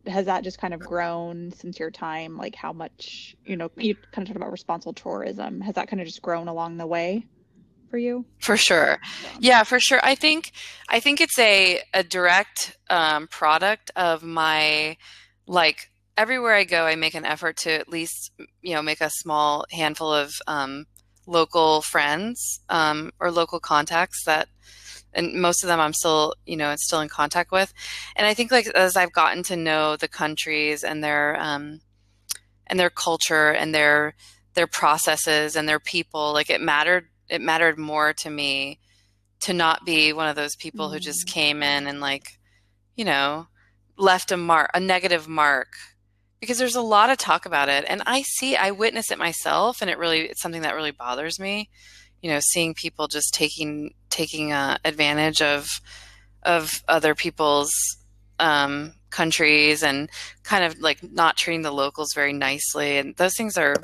[0.07, 2.37] has that just kind of grown since your time?
[2.37, 5.61] Like how much, you know, you kind of talked about responsible tourism.
[5.61, 7.25] Has that kind of just grown along the way
[7.89, 8.25] for you?
[8.39, 8.99] For sure.
[9.39, 9.99] Yeah, for sure.
[10.03, 10.51] I think
[10.89, 14.97] I think it's a a direct um, product of my
[15.45, 19.09] like everywhere I go, I make an effort to at least you know make a
[19.09, 20.85] small handful of um,
[21.25, 24.47] local friends um, or local contacts that
[25.13, 27.73] and most of them I'm still, you know, still in contact with.
[28.15, 31.81] And I think like as I've gotten to know the countries and their um,
[32.67, 34.15] and their culture and their
[34.53, 37.07] their processes and their people, like it mattered.
[37.29, 38.79] It mattered more to me
[39.41, 40.93] to not be one of those people mm-hmm.
[40.93, 41.31] who just mm.
[41.31, 42.39] came in and like,
[42.95, 43.47] you know,
[43.97, 45.67] left a mark, a negative mark
[46.39, 49.81] because there's a lot of talk about it and i see i witness it myself
[49.81, 51.69] and it really it's something that really bothers me
[52.21, 55.67] you know seeing people just taking taking uh, advantage of
[56.43, 57.71] of other people's
[58.39, 60.10] um, countries and
[60.43, 62.97] kind of like not treating the locals very nicely.
[62.97, 63.75] And those things are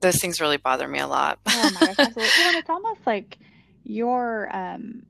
[0.00, 1.38] those things really bother me a lot.
[1.46, 2.08] Oh my gosh.
[2.16, 3.38] You know, it's almost like
[3.84, 5.02] your um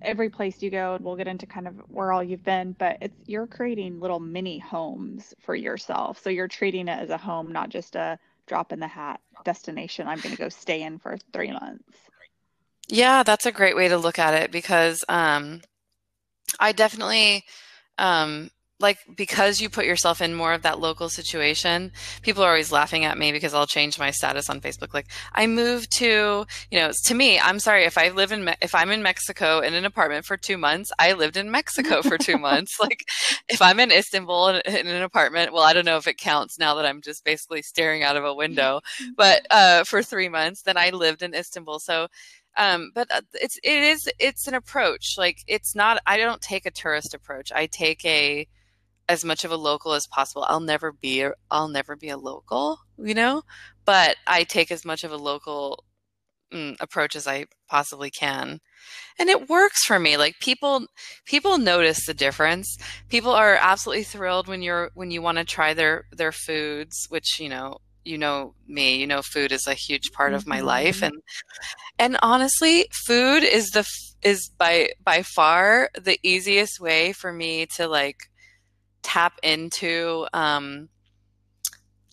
[0.00, 2.98] every place you go and we'll get into kind of where all you've been but
[3.00, 6.22] it's you're creating little mini homes for yourself.
[6.22, 10.08] So you're treating it as a home not just a drop in the hat destination
[10.08, 11.98] I'm going to go stay in for three months.
[12.88, 15.60] Yeah, that's a great way to look at it because um,
[16.58, 17.44] I definitely
[17.98, 18.50] um,
[18.80, 21.90] like because you put yourself in more of that local situation
[22.22, 24.94] people are always laughing at me because i'll change my status on facebook.
[24.94, 28.54] Like i moved to you know to me i'm sorry if i live in Me-
[28.62, 32.18] if i'm in mexico in an apartment for two months i lived in mexico for
[32.18, 32.78] two months.
[32.80, 33.04] Like
[33.48, 36.58] if i'm in istanbul in, in, an apartment well i don't know if it counts
[36.58, 38.80] now that i'm just basically staring out of a window
[39.16, 41.78] but uh, for three months then i lived in istanbul.
[41.78, 42.08] So
[42.56, 45.14] um, but uh, it's it is it's an approach.
[45.16, 47.52] Like it's not i don't take a tourist approach.
[47.52, 48.48] I take a
[49.08, 50.44] as much of a local as possible.
[50.48, 53.42] I'll never be a, I'll never be a local, you know,
[53.84, 55.84] but I take as much of a local
[56.52, 58.60] mm, approach as I possibly can.
[59.18, 60.16] And it works for me.
[60.16, 60.86] Like people
[61.24, 62.78] people notice the difference.
[63.08, 67.40] People are absolutely thrilled when you're when you want to try their their foods, which,
[67.40, 70.96] you know, you know me, you know food is a huge part of my life
[70.96, 71.06] mm-hmm.
[71.06, 71.22] and
[71.98, 73.86] and honestly, food is the
[74.22, 78.16] is by by far the easiest way for me to like
[79.02, 80.88] tap into um,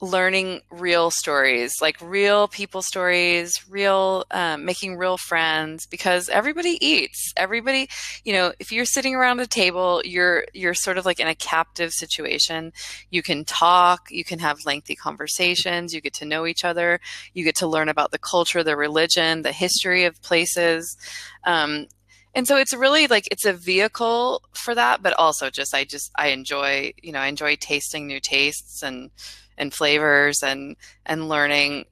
[0.02, 7.32] learning real stories, like real people stories, real um, making real friends, because everybody eats.
[7.38, 7.90] Everybody,
[8.24, 11.36] you know, if you're sitting around a table, you're you're sort of like in a
[11.36, 12.74] captive situation.
[13.10, 17.00] You can talk, you can have lengthy conversations, you get to know each other,
[17.34, 20.98] you get to learn about the culture, the religion, the history of places.
[21.46, 21.88] Um,
[22.36, 26.12] and so it's really like it's a vehicle for that but also just i just
[26.18, 29.10] i enjoy you know i enjoy tasting new tastes and
[29.58, 31.86] and flavors and and learning.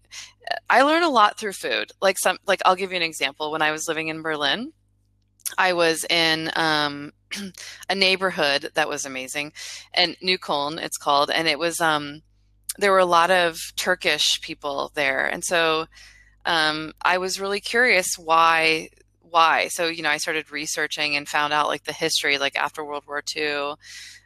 [0.70, 1.92] I learn a lot through food.
[2.02, 3.52] Like some like i'll give you an example.
[3.52, 4.74] When i was living in berlin
[5.58, 7.12] i was in um,
[7.90, 9.52] a neighborhood that was amazing
[9.94, 12.22] and Neukölln it's called and it was um
[12.78, 15.28] there were a lot of turkish people there.
[15.28, 15.86] And so
[16.46, 18.90] um, I was really curious why
[19.34, 19.68] why.
[19.70, 23.04] So, you know, I started researching and found out like the history, like after World
[23.08, 23.74] War II,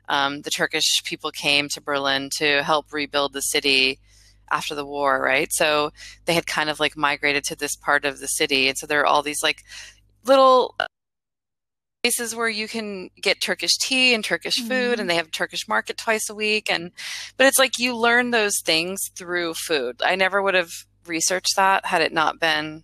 [0.09, 3.99] um, the Turkish people came to Berlin to help rebuild the city
[4.51, 5.47] after the war, right?
[5.51, 5.91] So
[6.25, 8.67] they had kind of like migrated to this part of the city.
[8.67, 9.63] And so there are all these like
[10.25, 10.75] little
[12.03, 15.01] places where you can get Turkish tea and Turkish food mm-hmm.
[15.01, 16.91] and they have Turkish market twice a week and
[17.37, 20.01] but it's like you learn those things through food.
[20.03, 20.71] I never would have
[21.05, 22.83] researched that had it not been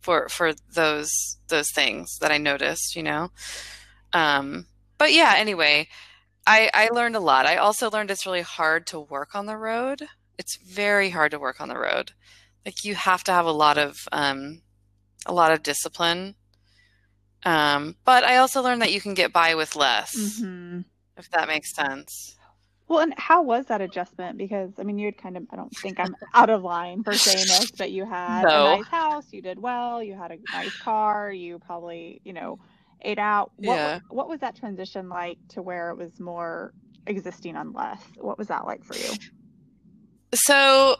[0.00, 1.10] for for those
[1.48, 3.30] those things that I noticed, you know.
[4.12, 4.66] Um,
[4.98, 5.88] but yeah, anyway,
[6.46, 7.46] I I learned a lot.
[7.46, 10.08] I also learned it's really hard to work on the road.
[10.38, 12.12] It's very hard to work on the road.
[12.66, 14.62] Like you have to have a lot of um,
[15.26, 16.36] a lot of discipline
[17.44, 20.80] Um, but I also learned that you can get by with less, Mm-hmm.
[21.16, 22.36] if that makes sense.
[22.88, 24.38] Well, and how was that adjustment?
[24.38, 27.12] Because I mean, you had kind of, I don't think I'm out of line for
[27.14, 30.76] saying this, but you had a nice house, you did well, you had a nice
[30.78, 32.58] car, you probably, you know,
[33.02, 33.52] ate out.
[33.56, 33.98] What, Yeah.
[34.08, 36.72] what was that transition like to where it was more
[37.06, 38.02] existing on less?
[38.16, 39.12] What was that like for you?
[40.34, 40.96] So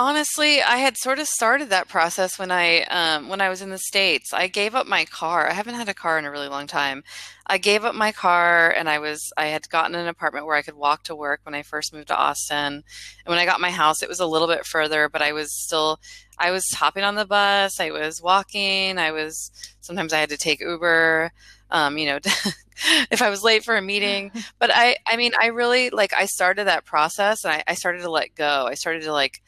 [0.00, 3.68] honestly, I had sort of started that process when I um, when I was in
[3.68, 4.32] the States.
[4.32, 5.46] I gave up my car.
[5.46, 7.04] I haven't had a car in a really long time.
[7.46, 10.62] I gave up my car and I was I had gotten an apartment where I
[10.62, 12.72] could walk to work when I first moved to Austin.
[12.72, 12.84] And
[13.26, 16.00] when I got my house, it was a little bit further, but I was still
[16.38, 19.50] I was hopping on the bus, I was walking, I was
[19.82, 21.30] sometimes I had to take Uber.
[21.70, 22.18] Um, you know,
[23.12, 26.26] if I was late for a meeting, but I, I mean, I really like, I
[26.26, 28.66] started that process and I, I started to let go.
[28.66, 29.40] I started to like,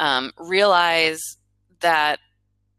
[0.00, 1.20] um, realize
[1.80, 2.18] that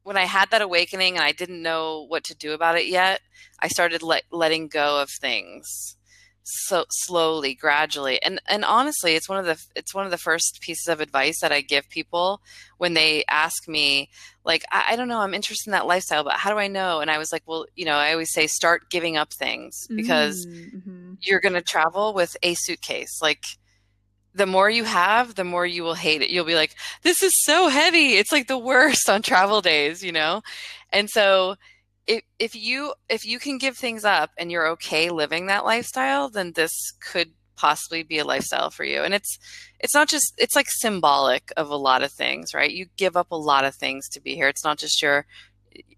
[0.04, 3.22] when I had that awakening and I didn't know what to do about it yet,
[3.60, 5.96] I started let, letting go of things
[6.44, 8.20] so slowly, gradually.
[8.24, 11.42] And, and honestly, it's one of the, it's one of the first pieces of advice
[11.42, 12.42] that I give people
[12.78, 14.10] when they ask me,
[14.44, 17.02] like, I, I don't know, I'm interested in that lifestyle, but how do I know?
[17.02, 20.48] And I was like, well, you know, I always say start giving up things because
[20.76, 21.14] Mm-hmm.
[21.22, 23.22] you're going to travel with a suitcase.
[23.22, 23.44] Like
[24.34, 26.30] the more you have, the more you will hate it.
[26.30, 28.14] You'll be like, this is so heavy.
[28.14, 30.42] It's like the worst on travel days, you know?
[30.92, 31.56] And so
[32.08, 36.30] if, if you if you can give things up and you're okay living that lifestyle,
[36.30, 39.02] then this could possibly be a lifestyle for you.
[39.04, 39.38] And it's
[39.80, 42.72] it's not just it's like symbolic of a lot of things, right?
[42.72, 44.48] You give up a lot of things to be here.
[44.48, 45.26] It's not just your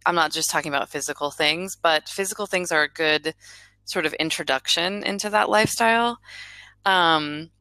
[0.06, 3.34] I'm not just talking about physical things, but physical things are a good
[3.86, 6.20] sort of introduction into that lifestyle.
[6.86, 7.52] Um,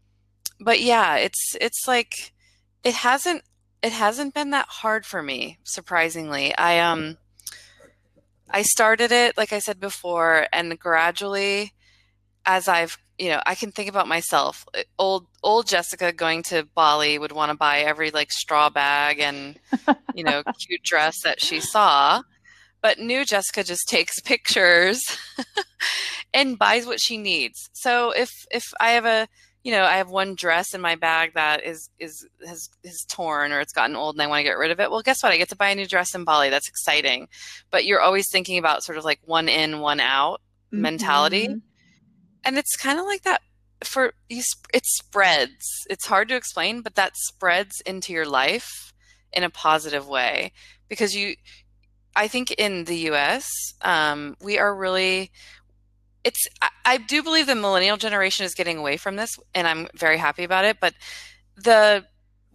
[0.61, 2.33] but yeah, it's it's like
[2.85, 3.43] it hasn't
[3.83, 6.57] it hasn't been that hard for me, surprisingly.
[6.57, 7.17] I um
[8.49, 11.73] I started it like I said before, and gradually,
[12.45, 14.65] as I've you know, I can think about myself.
[14.99, 19.59] Old old Jessica going to Bali would want to buy every like straw bag and
[20.15, 22.23] you know cute dress that she saw.
[22.83, 25.03] But new Jessica just takes pictures
[26.35, 27.69] and buys what she needs.
[27.73, 29.29] So if if I have a
[29.63, 33.53] you know I have one dress in my bag that is is has is torn
[33.53, 35.33] or it's gotten old and I want to get rid of it, well guess what?
[35.33, 36.51] I get to buy a new dress in Bali.
[36.51, 37.29] That's exciting.
[37.71, 41.49] But you're always thinking about sort of like one in, one out mentality.
[41.49, 41.63] Mhm.
[42.45, 43.43] And it's kind of like that
[43.85, 44.43] for you
[44.73, 45.67] it spreads.
[45.89, 48.93] It's hard to explain, but that spreads into your life
[49.33, 50.53] in a positive way
[50.89, 51.37] because you
[52.17, 53.49] I think in the US,
[53.83, 55.31] um, we are really
[56.25, 59.89] it's I, I do believe the millennial generation is getting away from this and I'm
[59.95, 60.95] very happy about it, but
[61.57, 62.05] the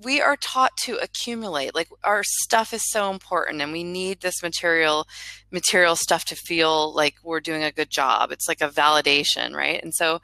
[0.04, 4.43] we are taught to accumulate like our stuff is so important and we need this
[4.43, 5.08] material
[5.51, 8.32] material stuff to feel like we're doing a good job.
[8.32, 9.82] It's like a validation right?
[9.82, 10.19] And so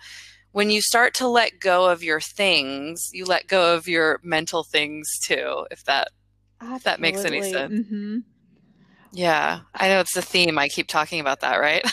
[0.51, 4.63] when you start to let go of your things you let go of your mental
[4.63, 6.09] things too if that
[6.61, 7.87] if that makes any sense.
[7.87, 8.19] Hmm
[9.11, 11.85] yeah i know it's the theme i keep talking about that right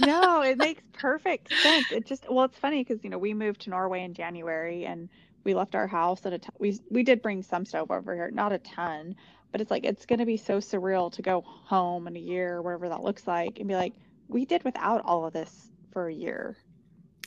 [0.00, 1.90] No, it makes perfect sense.
[1.92, 5.08] It just well, it's funny because you know we moved to Norway in January and
[5.44, 8.30] we left our house at a t- we we did bring some stuff over here,
[8.30, 9.14] not a ton,
[9.52, 12.62] but it's like it's going to be so surreal to go home in a year,
[12.62, 13.94] whatever that looks like, and be like,
[14.28, 16.56] we did without all of this for a year.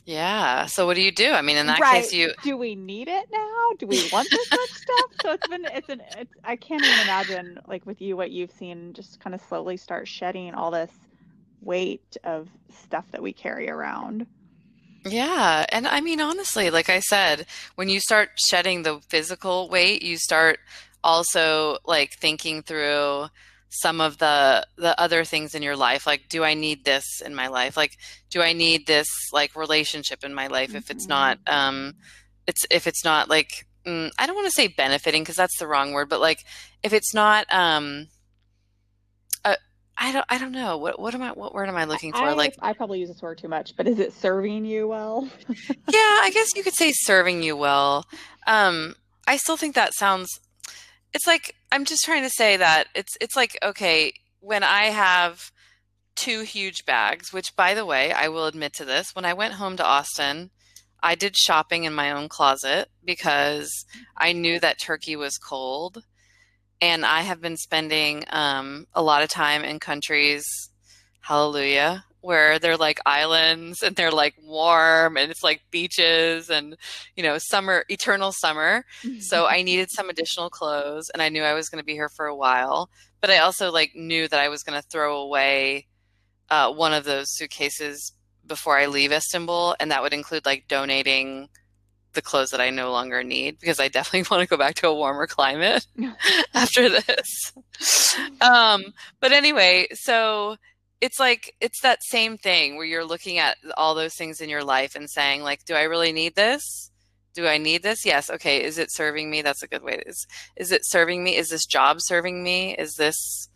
[0.04, 1.84] Yeah so what do you do i mean in that Right.
[1.84, 3.76] case you Do we need it now?
[3.78, 5.10] Do we want this much stuff?
[5.22, 8.50] So it's been it's an it's I can't even imagine like with you what you've
[8.50, 10.90] seen just kind of slowly start shedding all this
[11.60, 14.26] weight of stuff that we carry around.
[15.04, 20.02] Yeah, and I mean honestly, like I said, when you start shedding the physical weight,
[20.02, 20.58] you start
[21.02, 23.26] also like thinking through
[23.72, 26.06] some of the the other things in your life.
[26.06, 27.76] Like, do I need this in my life?
[27.76, 27.96] Like,
[28.30, 31.94] do I need this like relationship in my life if it's not um
[32.46, 35.66] it's if it's not like mm, I don't want to say benefiting because that's the
[35.66, 36.38] wrong word, but like
[36.82, 38.08] if it's not um
[39.44, 39.56] uh,
[39.96, 40.76] I don't I don't know.
[40.76, 42.18] What what am I what word am I looking for?
[42.18, 45.28] I, Like I probably use this word too much, but is it serving you well?
[45.48, 48.06] yeah, I guess you could say serving you well.
[48.46, 48.94] Um,
[49.26, 50.28] I still think that sounds.
[51.12, 55.52] It's like I'm just trying to say that it's it's like okay when I have
[56.14, 59.14] two huge bags, which by the way I will admit to this.
[59.14, 60.50] When I went home to Austin,
[61.02, 63.70] I did shopping in my own closet because
[64.16, 66.04] I knew that Turkey was cold,
[66.80, 70.44] and I have been spending um, a lot of time in countries.
[71.20, 76.76] Hallelujah where they're like islands and they're like warm and it's like beaches and
[77.16, 78.84] you know summer eternal summer
[79.18, 82.08] so i needed some additional clothes and i knew i was going to be here
[82.08, 82.88] for a while
[83.20, 85.86] but i also like knew that i was going to throw away
[86.52, 88.12] uh, one of those suitcases
[88.46, 91.48] before I leave Istanbul, and that would include like donating
[92.12, 94.88] the clothes that I no longer need because I definitely want to go back to
[94.88, 95.86] a warmer climate
[96.54, 97.52] after this.
[98.42, 98.84] Um,
[99.20, 100.56] but anyway, so
[101.02, 104.62] it's like it's that same thing where you're looking at all those things in your
[104.62, 106.92] life and saying like, do I really need this?
[107.34, 108.06] Do I need this?
[108.06, 108.30] Yes.
[108.30, 108.62] Okay.
[108.62, 109.42] Is it serving me?
[109.42, 110.00] That's a good way.
[110.06, 110.26] Is
[110.56, 111.36] is it serving me?
[111.36, 112.76] Is this job serving me?
[112.76, 113.48] Is this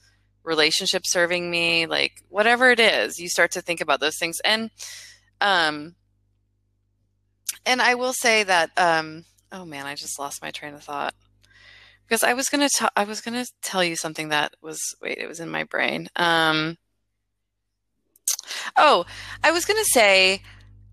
[0.42, 1.86] relationship serving me?
[1.86, 4.70] Like whatever it is, you start to think about those things and
[5.40, 5.94] um
[7.64, 11.14] and I will say that, um, oh man, I just lost my train of thought
[12.08, 15.38] because I was gonna I was gonna tell you something that was wait, it was
[15.38, 16.08] in my brain.
[16.16, 16.76] Um,
[18.76, 19.04] oh,
[19.42, 20.42] I was gonna say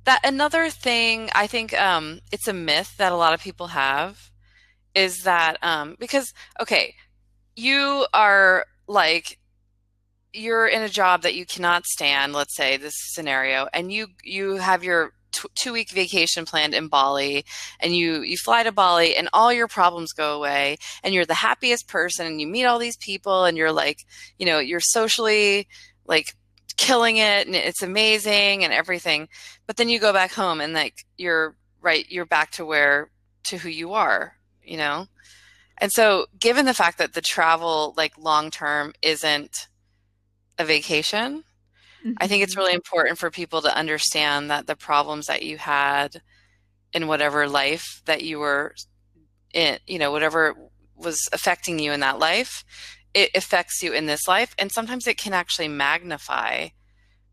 [0.06, 4.32] that another thing I think um, it's a myth that a lot of people have
[4.96, 6.96] is that um, because okay,
[7.56, 9.40] you are like
[10.34, 14.56] you're in a job that you cannot stand let's say this scenario and you you
[14.58, 17.46] have your t- two week vacation planned in Bali
[17.80, 21.34] and you you fly to Bali and all your problems go away and you're the
[21.34, 24.06] happiest person and you meet all these people and you're like,
[24.40, 25.68] you know, you're socially
[26.06, 26.36] like
[26.78, 29.28] killing it and it's amazing and everything.
[29.68, 33.10] But then you go back home and like you're right, you're back to where
[33.46, 35.08] to who you are, you know?
[35.78, 39.68] And so given the fact that the travel like long term isn't
[40.58, 41.44] a vacation,
[42.04, 42.16] Mm-hmm.
[42.20, 46.22] I think it's really important for people to understand that the problems that you had
[46.92, 48.76] in whatever life that you were
[49.54, 50.56] in, you know, whatever
[50.96, 52.66] was affecting you in that life,
[53.14, 54.54] it affects you in this life.
[54.58, 56.70] And sometimes it can actually magnify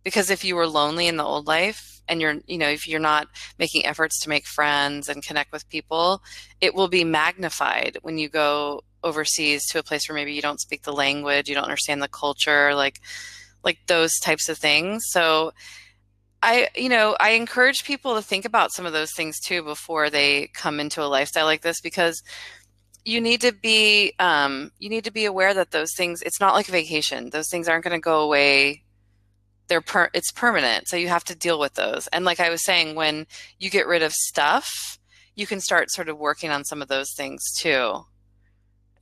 [0.04, 3.00] because if you were lonely in the old life and you're, you know, if you're
[3.00, 3.28] not
[3.58, 6.22] making efforts to make friends and connect with people,
[6.60, 10.60] it will be magnified when you go overseas to a place where maybe you don't
[10.60, 13.00] speak the language, you don't understand the culture, like
[13.62, 15.02] like those types of things.
[15.08, 15.52] So
[16.42, 20.08] I, you know, I encourage people to think about some of those things too before
[20.08, 22.22] they come into a lifestyle like this because
[23.04, 26.54] you need to be um, you need to be aware that those things it's not
[26.54, 28.82] like a vacation those things aren't going to go away
[29.68, 32.64] they're per- it's permanent so you have to deal with those and like i was
[32.64, 33.26] saying when
[33.58, 34.98] you get rid of stuff
[35.34, 38.04] you can start sort of working on some of those things too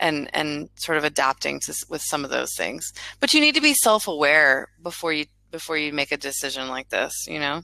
[0.01, 2.93] and and sort of adapting to with some of those things.
[3.21, 7.27] But you need to be self-aware before you before you make a decision like this,
[7.27, 7.63] you know?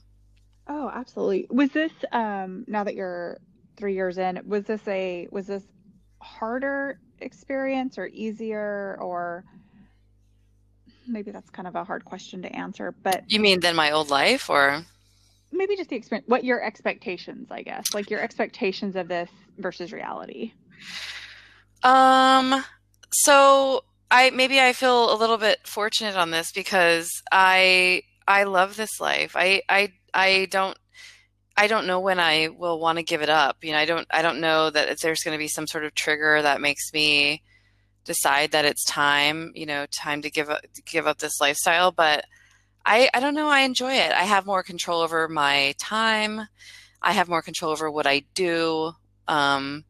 [0.67, 1.47] Oh, absolutely.
[1.51, 3.39] Was this um now that you're
[3.77, 5.63] 3 years in, was this a was this
[6.25, 9.45] harder experience or easier or
[11.07, 14.11] maybe that's kind of a hard question to answer, but You mean than my old
[14.11, 14.83] life or
[15.53, 17.95] maybe just the experience what your expectations, I guess.
[17.95, 20.53] Like your expectations of this versus reality.
[21.83, 22.65] Um,
[23.13, 28.77] so I maybe I feel a little bit fortunate on this because I I love
[28.77, 29.33] this life.
[29.37, 30.79] I I I don't
[31.57, 33.59] I don't know when I will want to give it up.
[33.63, 35.95] You know, I don't I don't know that there's going to be some sort of
[35.95, 37.43] trigger that makes me
[38.05, 42.25] decide that it's time, you know, time to give up give up this lifestyle, but
[42.85, 44.13] I I don't know, I enjoy it.
[44.13, 46.49] I have more control over my time.
[47.01, 48.93] I have more control over what I do.
[49.29, 49.85] Um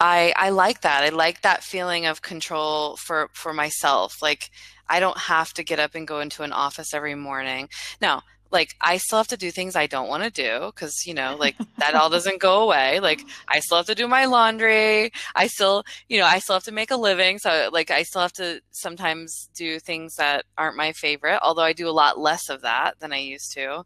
[0.00, 1.04] I I like that.
[1.04, 4.22] I like that feeling of control for for myself.
[4.22, 4.50] Like
[4.88, 7.68] I don't have to get up and go into an office every morning.
[8.00, 11.14] Now, like I still have to do things I don't want to do because you
[11.14, 13.00] know, like that all doesn't go away.
[13.00, 15.12] Like I still have to do my laundry.
[15.34, 17.38] I still, you know, I still have to make a living.
[17.38, 21.40] So like I still have to sometimes do things that aren't my favorite.
[21.42, 23.84] Although I do a lot less of that than I used to.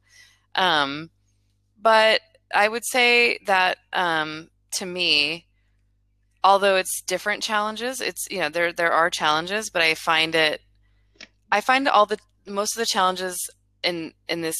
[0.54, 1.10] Um,
[1.80, 2.20] but
[2.54, 5.46] I would say that um, to me,
[6.44, 10.60] although it's different challenges it's you know there there are challenges but i find it
[11.50, 13.36] i find all the most of the challenges
[13.82, 14.56] in in this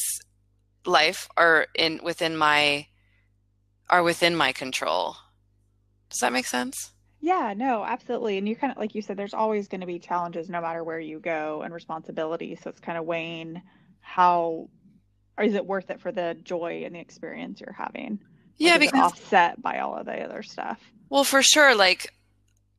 [0.85, 2.87] life are in within my
[3.89, 5.15] are within my control.
[6.09, 6.91] Does that make sense?
[7.21, 8.37] Yeah no absolutely.
[8.37, 10.83] And you kind of like you said there's always going to be challenges no matter
[10.83, 13.61] where you go and responsibility so it's kind of weighing
[14.01, 14.69] how
[15.41, 18.19] is it worth it for the joy and the experience you're having?
[18.57, 20.79] Yeah because offset by all of the other stuff?
[21.09, 22.13] Well, for sure, like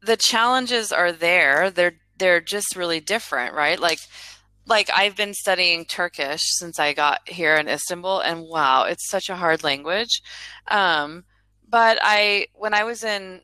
[0.02, 1.70] the challenges are there.
[1.70, 3.78] They're they're just really different, right?
[3.78, 3.98] Like
[4.70, 9.28] like I've been studying Turkish since I got here in Istanbul and wow, it's such
[9.28, 10.22] a hard language.
[10.68, 11.24] Um,
[11.68, 13.42] but I when I was in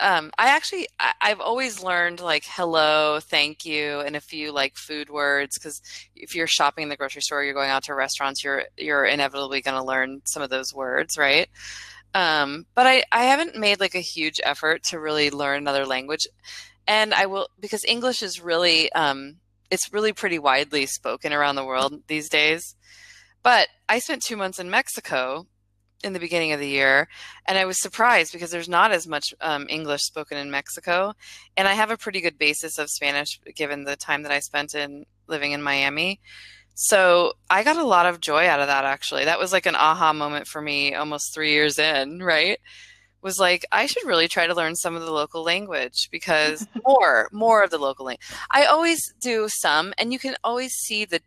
[0.00, 4.76] um, I actually I, have always learned like hello, thank you, and a few like
[4.76, 5.82] food words because
[6.14, 9.60] if you're shopping in the grocery store, you're going out to restaurants, you're you're inevitably
[9.60, 11.48] going to learn some of those words, right?
[12.14, 16.26] Um, but I, I haven't made like a huge effort to really learn another language.
[16.86, 19.36] And I will, because English is really, um,
[19.70, 22.74] it's really pretty widely spoken around the world these days.
[23.42, 25.46] But I spent two months in Mexico
[26.04, 27.08] in the beginning of the year,
[27.46, 31.14] and I was surprised because there's not as much um, English spoken in Mexico,
[31.56, 34.74] and I have a pretty good basis of Spanish given the time that I spent
[34.74, 36.20] in living in Miami.
[36.74, 38.84] So I got a lot of joy out of that.
[38.84, 42.22] Actually, that was like an aha moment for me, almost three years in.
[42.22, 42.60] Right,
[43.22, 47.28] was like I should really try to learn some of the local language because more,
[47.32, 48.26] more of the local language.
[48.50, 51.20] I always do some, and you can always see the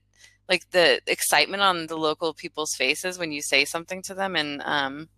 [0.49, 4.61] like the excitement on the local people's faces when you say something to them in
[4.65, 5.09] um,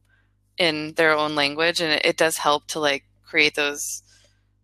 [0.58, 4.04] in their own language, and it, it does help to like create those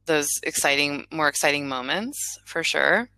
[0.09, 3.09] those exciting, more exciting moments for sure.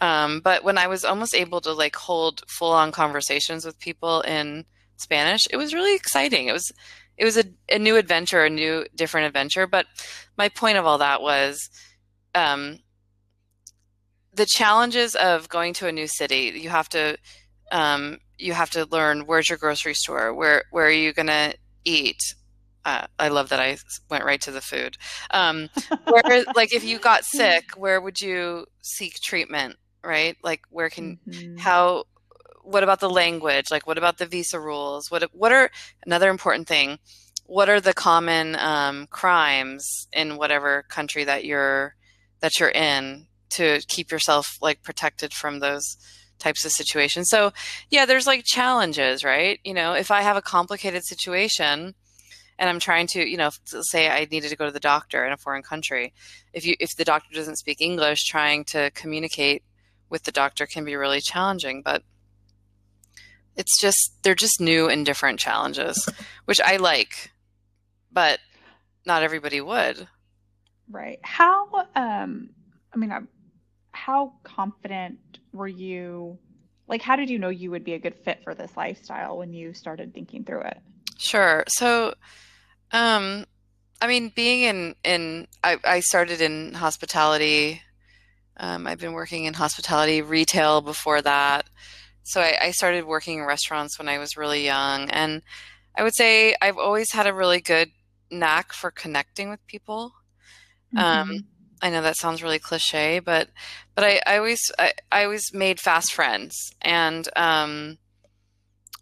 [0.00, 4.22] Um, but when I was almost able to like hold full on conversations with people
[4.22, 4.64] in
[4.96, 6.48] Spanish, it was really exciting.
[6.48, 6.72] It was
[7.18, 9.66] it was a, a new adventure, a new different adventure.
[9.66, 9.86] But
[10.36, 11.68] my point of all that was
[12.34, 12.78] um,
[14.32, 16.52] the challenges of going to a new city.
[16.54, 17.18] You have to
[17.70, 21.54] um, you have to learn where's your grocery store, where where are you gonna
[21.84, 22.20] eat.
[22.84, 23.76] Uh, I love that I
[24.08, 24.96] went right to the food.
[25.32, 25.68] Um,
[26.04, 29.76] where, like, if you got sick, where would you seek treatment?
[30.02, 30.36] Right?
[30.42, 31.56] Like, where can mm-hmm.
[31.58, 32.04] how?
[32.70, 33.66] What about the language?
[33.70, 35.10] Like, what about the visa rules?
[35.10, 35.70] What what are
[36.04, 36.98] another important thing?
[37.46, 41.94] What are the common um, crimes in whatever country that you're
[42.40, 43.28] that you're in?
[43.50, 45.96] to keep yourself like protected from those
[46.38, 47.28] types of situations.
[47.28, 47.52] So,
[47.90, 49.58] yeah, there's like challenges, right?
[49.64, 51.94] You know, if I have a complicated situation
[52.58, 55.32] and I'm trying to, you know, say I needed to go to the doctor in
[55.32, 56.12] a foreign country,
[56.52, 59.62] if you if the doctor doesn't speak English, trying to communicate
[60.10, 62.02] with the doctor can be really challenging, but
[63.58, 66.08] it's just they're just new and different challenges,
[66.46, 67.32] which I like,
[68.10, 68.38] but
[69.04, 70.08] not everybody would.
[70.88, 71.18] Right.
[71.22, 72.50] How um
[72.94, 73.28] I mean, I'm
[73.92, 75.18] how confident
[75.52, 76.38] were you?
[76.86, 79.52] Like, how did you know you would be a good fit for this lifestyle when
[79.52, 80.78] you started thinking through it?
[81.18, 81.64] Sure.
[81.68, 82.14] So,
[82.92, 83.44] um,
[84.00, 87.82] I mean, being in in I, I started in hospitality.
[88.56, 91.68] Um, I've been working in hospitality retail before that.
[92.28, 95.42] So I, I started working in restaurants when I was really young, and
[95.96, 97.90] I would say I've always had a really good
[98.30, 100.12] knack for connecting with people.
[100.96, 101.30] Um, mm-hmm.
[101.30, 101.44] Um,
[101.80, 103.48] I know that sounds really cliche, but
[103.94, 107.98] but I, I always I, I always made fast friends, and um,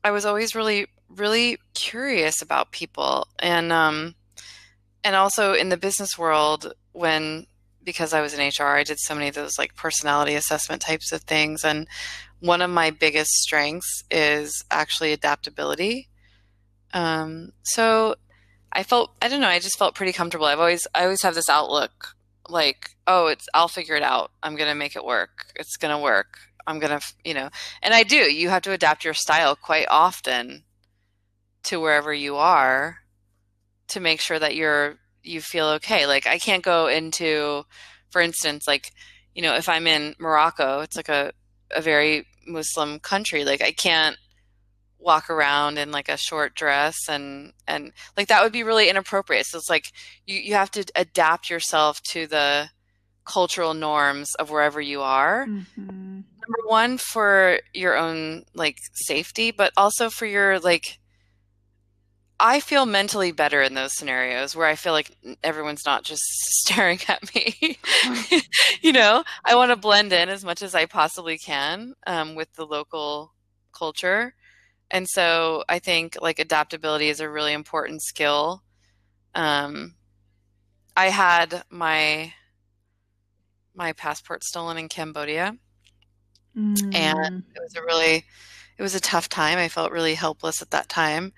[0.04, 4.14] I was always really really curious about people, and um,
[5.02, 7.46] and also in the business world when
[7.82, 11.12] because I was in HR, I did so many of those like personality assessment types
[11.12, 11.86] of things, and
[12.40, 16.08] one of my biggest strengths is actually adaptability.
[16.92, 18.16] Um, so
[18.72, 20.46] I felt I don't know I just felt pretty comfortable.
[20.46, 22.14] I've always I always have this outlook
[22.48, 24.32] like oh it's i'll figure it out.
[24.42, 25.46] I'm gonna make it work.
[25.56, 26.38] It's gonna work.
[26.66, 27.48] I'm gonna you know
[27.82, 28.16] and i do.
[28.16, 30.64] You have to adapt your style quite often
[31.64, 32.98] to wherever you are
[33.88, 36.06] to make sure that you're you feel okay.
[36.06, 37.64] Like i can't go into
[38.10, 38.92] for instance like
[39.34, 41.32] you know if i'm in morocco it's like a,
[41.70, 44.16] a very muslim country like i can't
[44.98, 49.46] walk around in like a short dress and and like that would be really inappropriate
[49.46, 49.92] so it's like
[50.26, 52.68] you, you have to adapt yourself to the
[53.24, 55.86] cultural norms of wherever you are mm-hmm.
[55.86, 60.98] number one for your own like safety but also for your like
[62.38, 66.22] I feel mentally better in those scenarios where I feel like everyone's not just
[66.60, 67.78] staring at me.
[68.80, 72.52] you know, I want to blend in as much as I possibly can um, with
[72.54, 73.32] the local
[73.72, 74.34] culture
[74.90, 78.62] and so I think like adaptability is a really important skill.
[79.34, 79.94] Um,
[80.96, 82.32] I had my
[83.74, 85.56] my passport stolen in Cambodia,
[86.56, 86.94] mm.
[86.94, 88.24] and it was a really
[88.78, 89.58] it was a tough time.
[89.58, 91.32] I felt really helpless at that time,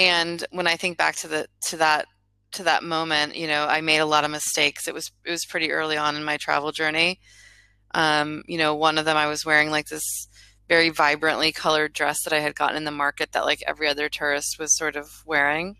[0.00, 2.06] and when I think back to the to that
[2.52, 4.88] to that moment, you know, I made a lot of mistakes.
[4.88, 7.20] It was it was pretty early on in my travel journey.
[7.92, 10.26] Um, you know, one of them I was wearing like this
[10.68, 14.08] very vibrantly colored dress that I had gotten in the market that like every other
[14.08, 15.76] tourist was sort of wearing.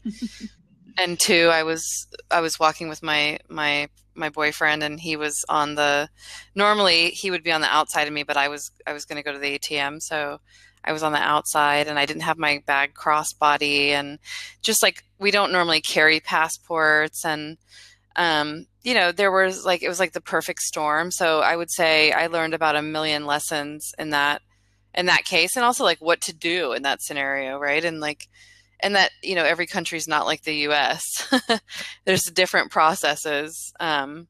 [0.99, 1.83] and two, I was
[2.31, 6.11] I was walking with my my my boyfriend and he was on the
[6.55, 9.17] normally he would be on the outside of me, but I was I was going
[9.17, 10.41] to go to the ATM, so
[10.85, 14.19] I was on the outside and I didn't have my bag crossbody and
[14.63, 17.59] just like we don't normally carry passports and
[18.17, 21.11] um, you know, there was like it was like the perfect storm.
[21.11, 24.43] So I would say I learned about a million lessons in that
[24.95, 28.29] in that case and also like what to do in that scenario right and like
[28.81, 31.03] and that you know every country is not like the us
[32.05, 34.27] there's different processes um,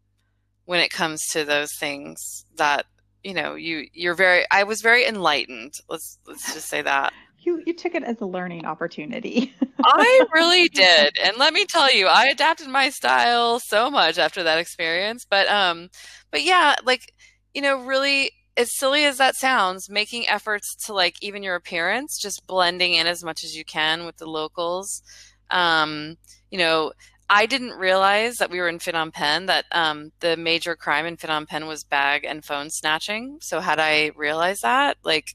[0.66, 2.86] when it comes to those things that
[3.24, 5.74] you know, you you're very I was very enlightened.
[5.88, 7.12] Let's let's just say that.
[7.38, 9.54] You you took it as a learning opportunity.
[9.84, 11.16] I really did.
[11.22, 15.26] And let me tell you, I adapted my style so much after that experience.
[15.28, 15.88] But um
[16.30, 17.12] but yeah, like
[17.54, 22.18] you know, really as silly as that sounds, making efforts to like even your appearance,
[22.20, 25.02] just blending in as much as you can with the locals.
[25.50, 26.16] Um,
[26.50, 26.92] you know,
[27.32, 31.16] I didn't realize that we were in Phnom Penh that um, the major crime in
[31.16, 33.38] Phnom Penh was bag and phone snatching.
[33.40, 35.28] So had I realized that, like,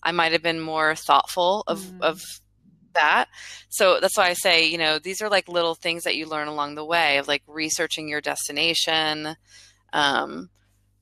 [0.00, 2.00] I might have been more thoughtful of mm.
[2.02, 2.22] of
[2.94, 3.26] that.
[3.68, 6.46] So that's why I say, you know, these are like little things that you learn
[6.46, 9.34] along the way of like researching your destination,
[9.92, 10.50] um,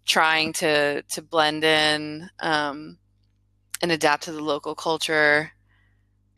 [0.07, 2.97] trying to to blend in um,
[3.83, 5.53] and adapt to the local culture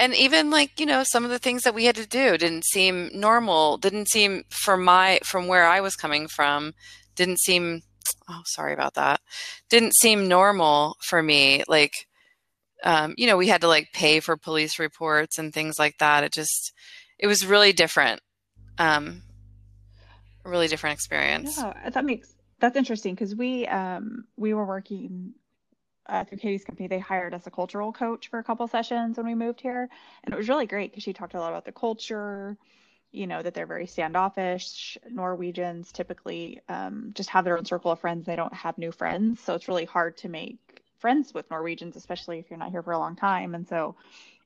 [0.01, 2.65] and even like you know some of the things that we had to do didn't
[2.65, 6.73] seem normal didn't seem from my from where i was coming from
[7.15, 7.83] didn't seem
[8.29, 9.21] oh sorry about that
[9.69, 11.63] didn't seem normal for me.
[11.69, 11.93] Like
[12.83, 16.25] um, you know we had to like pay for police reports and things like that.
[16.25, 16.73] It just
[17.19, 18.21] it was really different
[18.79, 19.23] um
[20.45, 21.57] really different experience.
[21.59, 25.35] Yeah that makes that's interesting because we um we were working
[26.11, 29.27] uh, through Katie's company, they hired us a cultural coach for a couple sessions when
[29.27, 29.89] we moved here,
[30.25, 32.57] and it was really great because she talked a lot about the culture.
[33.13, 34.99] You know that they're very standoffish.
[35.09, 38.27] Norwegians typically um, just have their own circle of friends.
[38.27, 42.39] They don't have new friends, so it's really hard to make friends with Norwegians, especially
[42.39, 43.55] if you're not here for a long time.
[43.55, 43.97] And so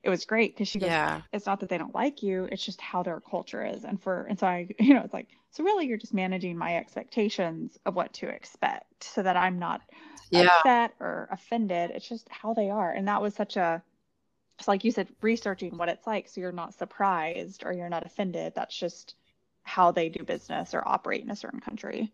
[0.05, 1.21] it was great because she goes, yeah.
[1.33, 3.83] it's not that they don't like you, it's just how their culture is.
[3.83, 6.77] And for and so I, you know, it's like so really you're just managing my
[6.77, 9.81] expectations of what to expect so that I'm not
[10.29, 10.47] yeah.
[10.59, 11.89] upset or offended.
[11.89, 12.91] It's just how they are.
[12.91, 13.81] And that was such a,
[14.59, 18.05] it's like you said, researching what it's like so you're not surprised or you're not
[18.05, 18.53] offended.
[18.55, 19.15] That's just
[19.63, 22.11] how they do business or operate in a certain country.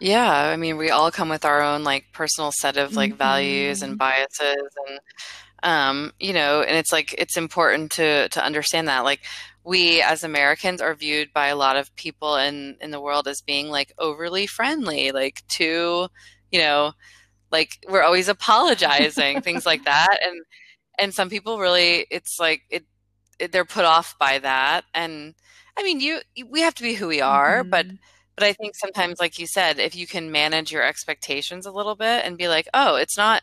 [0.00, 3.18] Yeah, I mean, we all come with our own like personal set of like mm-hmm.
[3.18, 4.98] values and biases and
[5.62, 9.20] um, you know, and it's like it's important to to understand that like
[9.64, 13.42] we as Americans are viewed by a lot of people in in the world as
[13.42, 16.08] being like overly friendly, like too
[16.50, 16.92] you know,
[17.50, 20.18] like we're always apologizing, things like that.
[20.22, 20.40] And
[20.98, 22.84] and some people really it's like it,
[23.38, 24.84] it, they're put off by that.
[24.94, 25.34] And
[25.76, 27.70] I mean, you we have to be who we are, mm-hmm.
[27.70, 27.86] but
[28.36, 31.96] but I think sometimes like you said, if you can manage your expectations a little
[31.96, 33.42] bit and be like, "Oh, it's not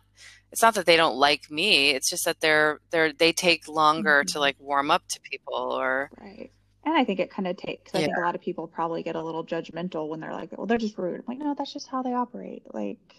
[0.52, 1.92] it's not that they don't like me.
[1.92, 4.34] It's just that they're they're they take longer mm-hmm.
[4.34, 6.52] to like warm up to people or Right.
[6.88, 9.18] And I think it kind of takes, I think a lot of people probably get
[9.18, 11.20] a little judgmental when they're like, well, they're just rude.
[11.20, 12.64] I'm like, no, that's just how they operate.
[12.74, 13.14] Like,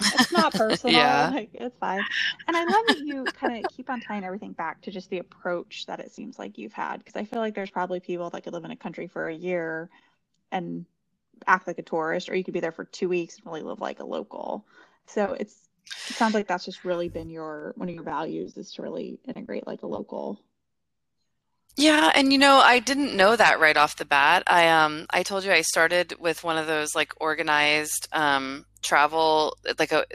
[0.00, 0.96] it's not personal.
[0.96, 1.28] yeah.
[1.28, 2.00] Like, it's fine.
[2.48, 5.18] And I love that you kind of keep on tying everything back to just the
[5.18, 7.04] approach that it seems like you've had.
[7.04, 9.34] Because I feel like there's probably people that could live in a country for a
[9.34, 9.90] year
[10.50, 10.86] and
[11.46, 13.82] act like a tourist, or you could be there for two weeks and really live
[13.82, 14.64] like a local.
[15.04, 15.65] So it's,
[16.08, 19.18] it sounds like that's just really been your one of your values is to really
[19.26, 20.40] integrate like a local
[21.78, 24.44] yeah, and you know, I didn't know that right off the bat.
[24.46, 29.58] I um I told you I started with one of those like organized um travel
[29.78, 30.06] like a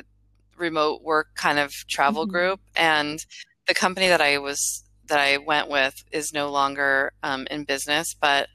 [0.57, 2.31] remote work kind of travel mm-hmm.
[2.31, 3.19] group and
[3.67, 8.15] the company that I was that I went with is no longer um, in business,
[8.19, 8.47] but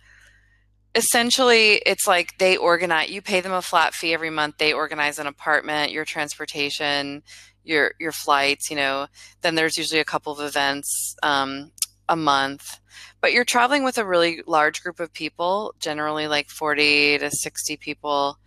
[0.96, 5.18] essentially it's like they organize you pay them a flat fee every month they organize
[5.18, 7.22] an apartment your transportation
[7.64, 9.06] your your flights you know
[9.42, 11.70] then there's usually a couple of events um,
[12.08, 12.80] a month
[13.20, 17.76] but you're traveling with a really large group of people, generally like 40 to 60
[17.76, 18.38] people.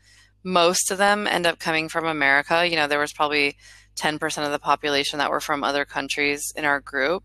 [0.44, 2.66] Most of them end up coming from America.
[2.66, 3.58] You know, there was probably
[3.98, 7.24] 10% of the population that were from other countries in our group.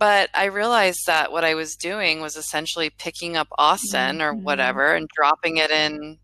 [0.00, 4.22] But I realized that what I was doing was essentially picking up Austin mm-hmm.
[4.22, 6.16] or whatever and dropping it in,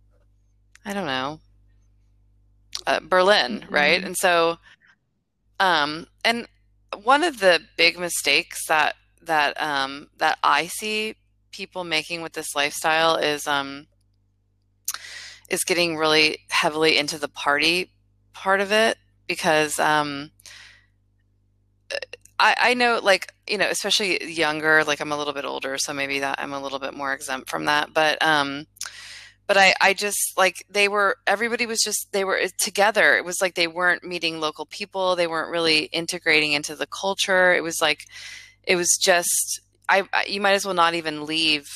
[0.86, 1.40] I don't know,
[2.86, 3.74] uh, Berlin, mm-hmm.
[3.74, 4.02] right?
[4.02, 4.56] And so,
[5.60, 6.48] um, and
[7.02, 11.16] one of the big mistakes that that um, that I see
[11.52, 13.88] people making with this lifestyle is um,
[15.50, 17.90] is getting really heavily into the party
[18.32, 18.96] part of it
[19.26, 20.30] because um,
[22.38, 25.92] I, I know like you know especially younger like I'm a little bit older so
[25.92, 28.66] maybe that I'm a little bit more exempt from that but um,
[29.46, 33.40] but I, I just like they were everybody was just they were together it was
[33.40, 37.80] like they weren't meeting local people they weren't really integrating into the culture it was
[37.80, 38.04] like
[38.64, 41.68] it was just I, you might as well not even leave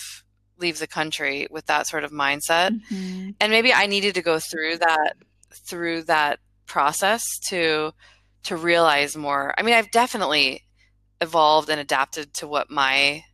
[0.61, 2.79] leave the country with that sort of mindset.
[2.91, 3.31] Mm-hmm.
[3.41, 5.15] And maybe I needed to go through that
[5.69, 7.93] through that process to
[8.45, 9.55] to realize more.
[9.57, 10.65] I mean, I've definitely
[11.21, 13.25] evolved and adapted to what my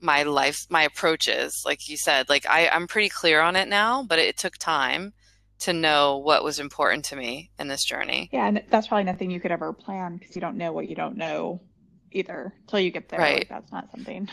[0.00, 3.68] my life my approach is like you said like I, i'm pretty clear on it
[3.68, 5.14] now but it, it took time
[5.60, 8.28] to know what was important to me in this journey.
[8.32, 10.94] Yeah, and that's probably nothing you could ever plan because you don't know what you
[10.94, 11.60] don't know
[12.12, 13.18] either till you get there.
[13.18, 13.38] Right.
[13.38, 14.28] Like, that's not something.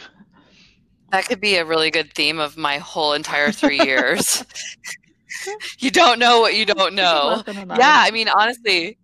[1.11, 4.45] That could be a really good theme of my whole entire three years.
[5.79, 7.43] you don't know what you don't know.
[7.47, 8.97] Yeah, I mean, honestly,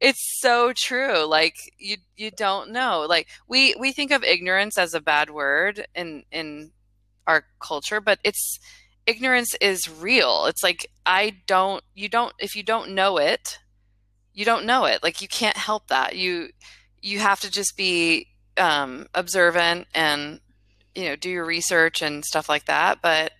[0.00, 1.24] it's so true.
[1.24, 3.06] Like you, you don't know.
[3.08, 6.70] Like we we think of ignorance as a bad word in in
[7.26, 8.58] our culture, but it's
[9.06, 10.46] ignorance is real.
[10.46, 13.58] It's like I don't you don't if you don't know it,
[14.34, 15.02] you don't know it.
[15.02, 16.16] Like you can't help that.
[16.16, 16.50] You
[17.00, 18.28] you have to just be
[18.58, 20.40] um, observant and
[20.94, 22.98] you know do your research and stuff like that.
[23.02, 23.32] But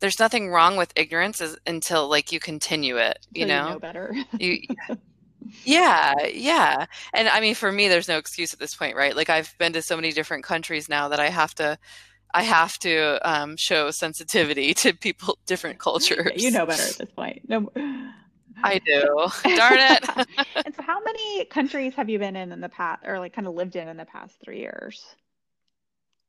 [0.00, 3.24] there's nothing wrong with ignorance as, until like you continue it.
[3.30, 3.66] You know?
[3.66, 4.14] you know better.
[4.38, 4.58] you,
[5.64, 6.86] yeah, yeah.
[7.12, 9.16] And I mean, for me, there's no excuse at this point, right?
[9.16, 11.78] Like I've been to so many different countries now that I have to
[12.34, 16.42] I have to um, show sensitivity to people, different cultures.
[16.42, 17.48] you know better at this point.
[17.48, 17.70] No,
[18.62, 19.28] I do.
[19.56, 20.08] Darn it.
[20.64, 23.46] and so, how many countries have you been in in the past, or like kind
[23.46, 25.04] of lived in in the past three years?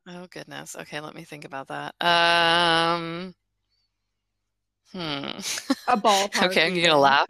[0.08, 0.76] Oh goodness.
[0.76, 1.96] Okay, let me think about that.
[2.02, 3.34] Um,
[4.92, 5.40] hmm.
[5.88, 6.44] A ballpark.
[6.48, 7.28] okay, I'm gonna laugh.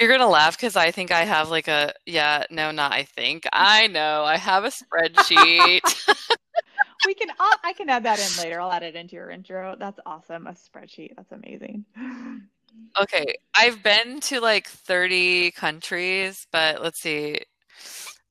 [0.00, 2.44] You're gonna laugh because I think I have like a yeah.
[2.50, 3.46] No, not I think.
[3.52, 4.24] I know.
[4.24, 5.82] I have a spreadsheet
[7.06, 7.28] we can.
[7.38, 8.60] I'll, I can add that in later.
[8.60, 9.76] I'll add it into your intro.
[9.78, 10.46] That's awesome.
[10.46, 11.14] A spreadsheet.
[11.16, 11.84] That's amazing.
[13.00, 17.40] Okay, I've been to like 30 countries, but let's see.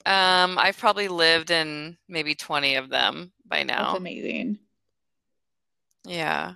[0.06, 3.88] Um, I've probably lived in maybe 20 of them by now.
[3.88, 4.60] That's amazing.
[6.06, 6.56] Yeah.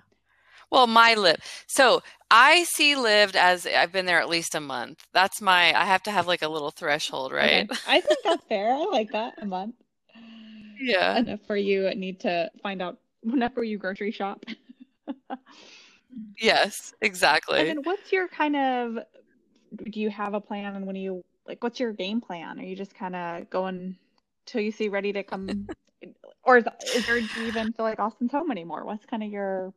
[0.70, 1.36] Well, my live.
[1.66, 5.04] So I see lived as I've been there at least a month.
[5.12, 5.78] That's my.
[5.78, 7.70] I have to have like a little threshold, right?
[7.70, 7.80] Okay.
[7.86, 8.74] I think that's fair.
[8.74, 9.34] I like that.
[9.40, 9.74] A month
[10.80, 14.44] yeah enough for you need to find out whenever you grocery shop
[16.38, 18.98] yes exactly and then what's your kind of
[19.90, 22.76] do you have a plan and when you like what's your game plan are you
[22.76, 23.96] just kind of going
[24.46, 25.68] till you see ready to come
[26.44, 29.30] or is, is there do you even feel like austin's home anymore what's kind of
[29.30, 29.72] your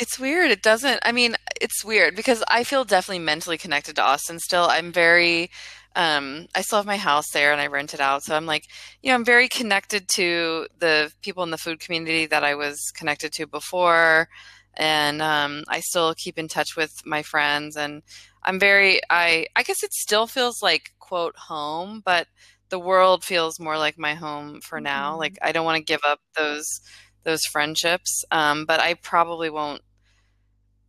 [0.00, 4.02] it's weird it doesn't i mean it's weird because i feel definitely mentally connected to
[4.02, 5.50] austin still i'm very
[5.96, 8.22] um, I still have my house there and I rent it out.
[8.22, 8.66] So I'm like,
[9.02, 12.92] you know, I'm very connected to the people in the food community that I was
[12.94, 14.28] connected to before.
[14.74, 17.76] And um, I still keep in touch with my friends.
[17.76, 18.02] And
[18.44, 22.28] I'm very, I, I guess it still feels like, quote, home, but
[22.68, 25.12] the world feels more like my home for now.
[25.12, 25.20] Mm-hmm.
[25.20, 26.80] Like I don't want to give up those
[27.24, 29.82] those friendships, um, but I probably won't.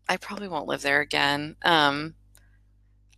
[0.10, 1.56] I probably won't live there again.
[1.64, 2.16] Um,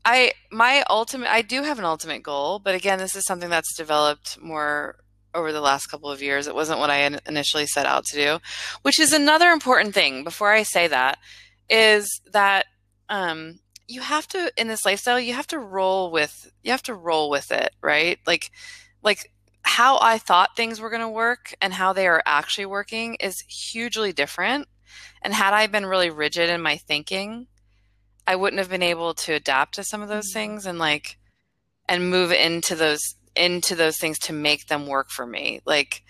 [0.03, 3.77] I my ultimate I do have an ultimate goal, but again, this is something that's
[3.77, 4.97] developed more
[5.33, 6.47] over the last couple of years.
[6.47, 8.39] It wasn't what I initially set out to do,
[8.81, 10.25] which is another important thing.
[10.25, 11.17] Before I say that,
[11.69, 12.65] is that
[13.09, 16.93] um, you have to in this lifestyle you have to roll with you have to
[16.93, 18.19] roll with it, right?
[18.27, 18.51] Like
[19.01, 19.31] like
[19.63, 23.39] how I thought things were going to work and how they are actually working is
[23.47, 24.67] hugely different.
[25.21, 27.47] And had I been really rigid in my thinking,
[28.27, 30.39] I wouldn't have been able to adapt to some of those mm-hmm.
[30.39, 31.17] things and like
[31.87, 35.61] and move into those into those things to make them work for me.
[35.65, 36.03] Like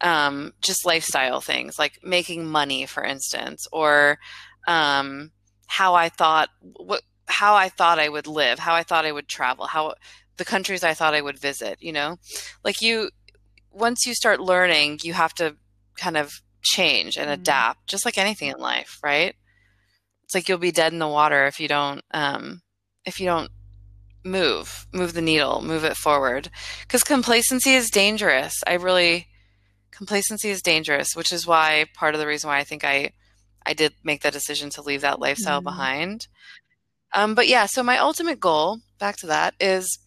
[0.00, 4.18] um just lifestyle things, like making money for instance or
[4.66, 5.32] um
[5.66, 9.28] how I thought what how I thought I would live, how I thought I would
[9.28, 9.94] travel, how
[10.36, 12.18] the countries I thought I would visit, you know?
[12.64, 13.10] Like you
[13.70, 15.56] once you start learning, you have to
[15.96, 17.40] kind of change and mm-hmm.
[17.40, 19.34] adapt, just like anything in life, right?
[20.28, 22.60] it's like you'll be dead in the water if you don't um,
[23.06, 23.50] if you don't
[24.24, 26.50] move move the needle move it forward
[26.82, 29.26] because complacency is dangerous i really
[29.90, 33.10] complacency is dangerous which is why part of the reason why i think i
[33.64, 35.64] i did make that decision to leave that lifestyle mm.
[35.64, 36.26] behind
[37.14, 39.98] um, but yeah so my ultimate goal back to that is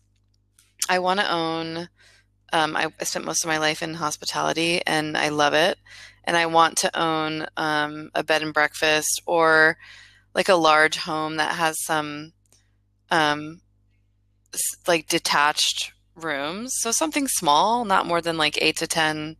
[0.87, 1.89] i want to own
[2.53, 5.79] um, I, I, spent most of my life in hospitality and i love it
[6.23, 9.77] and i want to own um, a bed and breakfast or
[10.33, 12.33] like a large home that has some
[13.09, 13.61] um
[14.87, 16.73] like detached rooms.
[16.79, 19.37] So something small, not more than like 8 to 10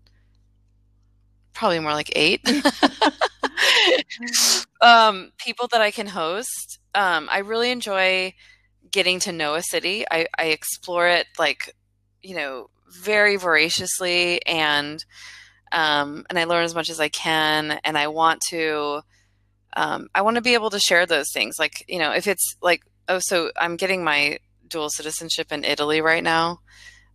[1.53, 2.47] probably more like 8.
[4.81, 6.79] um people that I can host.
[6.95, 8.33] Um I really enjoy
[8.89, 10.05] getting to know a city.
[10.09, 11.75] I I explore it like
[12.23, 12.69] you know,
[13.01, 15.03] very voraciously and
[15.71, 19.01] um and I learn as much as I can and I want to
[19.73, 21.55] um, I want to be able to share those things.
[21.57, 26.01] Like, you know, if it's like, oh, so I'm getting my dual citizenship in Italy
[26.01, 26.59] right now,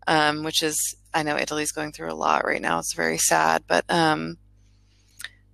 [0.06, 2.78] um, which is, I know Italy's going through a lot right now.
[2.78, 4.38] It's very sad, but, um,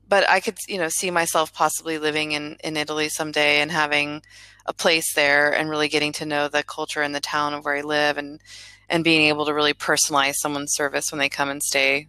[0.06, 4.22] but I could, you know, see myself possibly living in, in Italy someday and having
[4.66, 7.76] a place there and really getting to know the culture and the town of where
[7.76, 8.40] I live and,
[8.88, 12.08] and being able to really personalize someone's service when they come and stay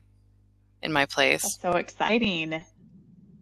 [0.84, 1.42] in my place.
[1.42, 2.62] That's so exciting.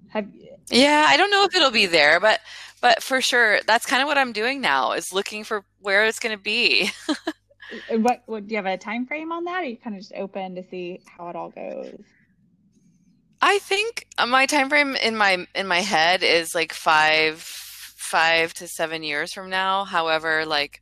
[0.09, 0.27] Have
[0.69, 2.39] yeah, I don't know if it'll be there, but
[2.81, 6.19] but for sure, that's kind of what I'm doing now is looking for where it's
[6.19, 6.91] going to be.
[7.89, 9.53] Uh, what, what do you have a time frame on that?
[9.53, 12.03] Or are you kind of just open to see how it all goes?
[13.41, 18.53] I think uh, my time frame in my in my head is like five five
[18.55, 19.85] to seven years from now.
[19.85, 20.81] However, like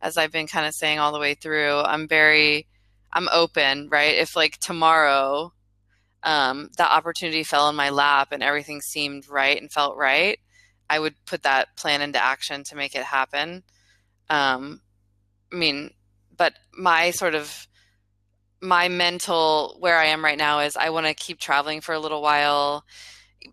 [0.00, 2.66] as I've been kind of saying all the way through, I'm very
[3.12, 4.16] I'm open, right?
[4.16, 5.52] If like tomorrow
[6.22, 10.38] um, that opportunity fell in my lap and everything seemed right and felt right,
[10.88, 13.62] I would put that plan into action to make it happen.
[14.28, 14.80] Um,
[15.52, 15.90] I mean,
[16.36, 17.66] but my sort of
[18.60, 21.98] my mental where I am right now is I want to keep traveling for a
[21.98, 22.84] little while.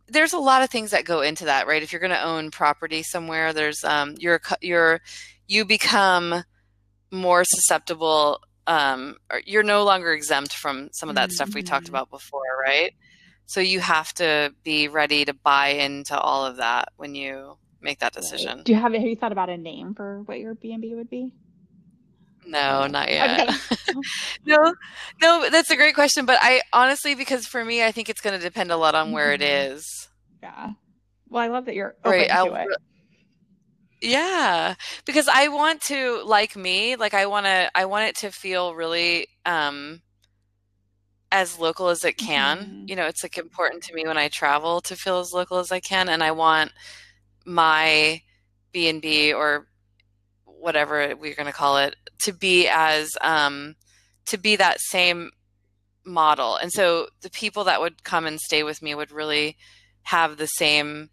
[0.07, 1.81] There's a lot of things that go into that, right?
[1.81, 5.01] If you're going to own property somewhere, there's um, you're you're
[5.47, 6.43] you become
[7.11, 8.41] more susceptible.
[8.67, 9.15] Um,
[9.45, 11.35] you're no longer exempt from some of that mm-hmm.
[11.35, 11.95] stuff we talked mm-hmm.
[11.95, 12.93] about before, right?
[13.45, 17.99] So you have to be ready to buy into all of that when you make
[17.99, 18.63] that decision.
[18.63, 20.93] Do you have have you thought about a name for what your B and B
[20.95, 21.33] would be?
[22.45, 23.49] No, not yet.
[23.49, 23.93] Okay.
[24.45, 24.73] no,
[25.21, 26.25] no, that's a great question.
[26.25, 29.11] But I honestly, because for me, I think it's going to depend a lot on
[29.11, 29.43] where mm-hmm.
[29.43, 30.09] it is.
[30.41, 30.71] Yeah.
[31.29, 32.67] Well, I love that you're open right, to I'll, it.
[34.01, 38.31] Yeah, because I want to, like me, like I want to, I want it to
[38.31, 40.01] feel really um,
[41.31, 42.57] as local as it can.
[42.59, 42.85] Mm-hmm.
[42.87, 45.71] You know, it's like important to me when I travel to feel as local as
[45.71, 46.71] I can, and I want
[47.45, 48.21] my
[48.71, 49.67] B and B or
[50.45, 53.75] whatever we're going to call it to be as um,
[54.25, 55.31] to be that same
[56.05, 59.57] model and so the people that would come and stay with me would really
[60.03, 61.09] have the same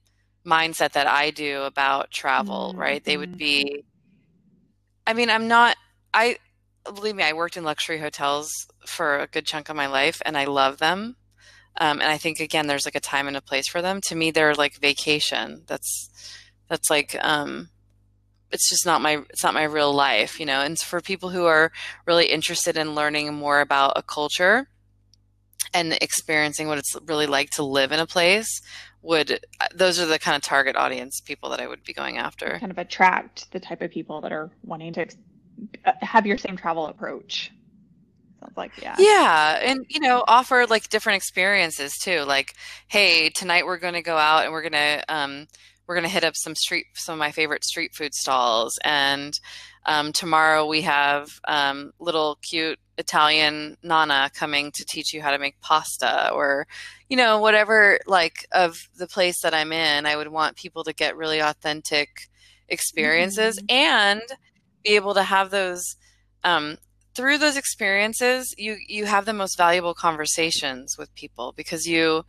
[0.46, 2.80] mindset that i do about travel mm-hmm.
[2.80, 3.84] right they would be
[5.04, 5.76] i mean i'm not
[6.12, 6.36] i
[6.92, 8.52] believe me i worked in luxury hotels
[8.86, 11.16] for a good chunk of my life and i love them
[11.80, 14.00] um, and i think again there's like a time and a place for them.
[14.06, 15.62] To me they're like vacation.
[15.66, 16.10] That's
[16.68, 17.68] that's like um,
[18.50, 20.60] it's just not my it's not my real life you know?
[20.60, 21.72] And for people who are
[22.06, 24.68] really interested in learning more about a culture
[25.72, 28.60] and experiencing what it's really like to live in a place
[29.02, 29.40] would
[29.74, 32.58] those are the kind of target audience people that I would be going after.
[32.58, 35.06] Kind of attract the type of people that are wanting to uh,
[36.00, 37.50] have your same travel approach
[38.44, 42.54] sounds like yeah yeah and you know offer like different experiences too like
[42.88, 45.46] hey tonight we're going to go out and we're going to um,
[45.86, 49.38] we're going to hit up some street some of my favorite street food stalls and
[49.86, 55.38] um, tomorrow we have um, little cute italian nana coming to teach you how to
[55.38, 56.66] make pasta or
[57.08, 60.92] you know whatever like of the place that i'm in i would want people to
[60.92, 62.28] get really authentic
[62.68, 63.74] experiences mm-hmm.
[63.74, 64.22] and
[64.84, 65.96] be able to have those
[66.44, 66.76] um,
[67.14, 72.24] through those experiences you you have the most valuable conversations with people because you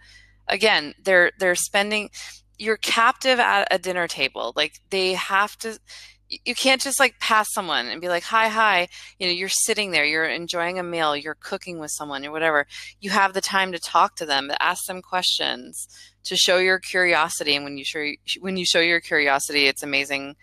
[0.47, 2.09] again they're they're spending
[2.57, 4.53] you're captive at a dinner table.
[4.55, 5.79] Like they have to
[6.27, 8.87] you can't just like pass someone and be like hi hi.
[9.19, 12.65] You know you're sitting there you're enjoying a meal you're cooking with someone or whatever.
[12.99, 15.87] You have the time to talk to them to ask them questions
[16.23, 17.55] to show your curiosity.
[17.55, 18.05] And when you show
[18.39, 20.35] when you show your curiosity it's amazing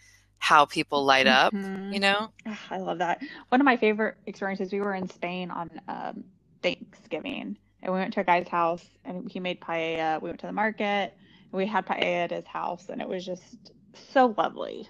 [0.43, 1.93] how people light up mm-hmm.
[1.93, 2.29] you know
[2.71, 6.25] i love that one of my favorite experiences we were in spain on um,
[6.63, 10.47] thanksgiving and we went to a guy's house and he made paella we went to
[10.47, 11.15] the market
[11.53, 13.73] we had paella at his house, and it was just
[14.13, 14.89] so lovely.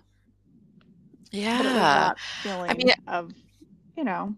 [1.31, 3.33] Yeah, feeling I mean, of
[3.97, 4.35] you know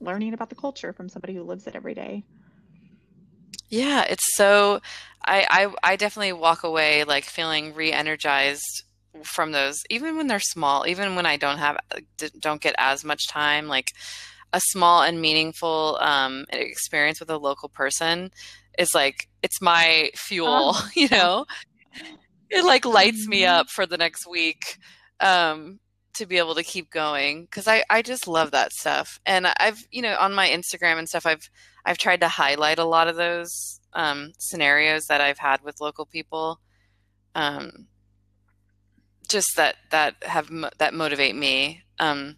[0.00, 2.24] learning about the culture from somebody who lives it every day.
[3.68, 4.80] Yeah, it's so.
[5.24, 5.46] I
[5.82, 8.84] I, I definitely walk away like feeling re-energized
[9.22, 11.78] from those, even when they're small, even when I don't have
[12.40, 13.68] don't get as much time.
[13.68, 13.92] Like
[14.52, 18.30] a small and meaningful um, experience with a local person
[18.78, 20.88] is like it's my fuel, oh.
[20.94, 21.46] you know.
[22.50, 23.54] It like lights me mm-hmm.
[23.54, 24.78] up for the next week
[25.20, 25.80] um,
[26.14, 29.18] to be able to keep going because I I just love that stuff.
[29.26, 31.48] And I've you know on my Instagram and stuff I've
[31.84, 36.06] I've tried to highlight a lot of those um, scenarios that I've had with local
[36.06, 36.60] people.
[37.34, 37.88] Um,
[39.28, 42.36] just that that have that motivate me um,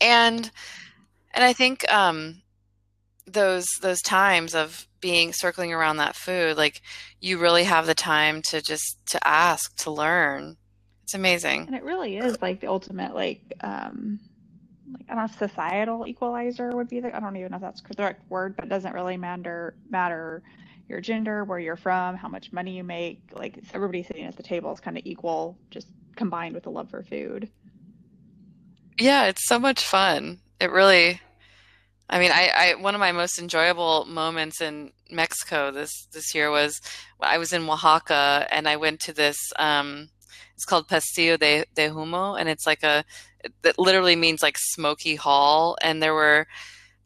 [0.00, 0.50] and
[1.32, 2.42] and i think um,
[3.26, 6.80] those those times of being circling around that food like
[7.24, 10.58] you really have the time to just to ask to learn.
[11.04, 11.66] It's amazing.
[11.66, 14.20] And it really is like the ultimate like um
[14.92, 17.80] like I don't know societal equalizer would be the I don't even know if that's
[17.80, 20.42] the correct word, but it doesn't really matter matter
[20.88, 23.20] your gender, where you're from, how much money you make.
[23.32, 26.90] Like everybody sitting at the table is kind of equal, just combined with a love
[26.90, 27.50] for food.
[28.98, 30.38] Yeah, it's so much fun.
[30.60, 31.20] It really,
[32.08, 36.50] I mean, I, I one of my most enjoyable moments in Mexico this this year
[36.50, 36.80] was
[37.20, 39.38] I was in Oaxaca and I went to this.
[39.58, 40.08] Um,
[40.54, 43.04] it's called Pasillo de de Humo, and it's like a
[43.62, 45.76] that literally means like smoky hall.
[45.82, 46.46] And there were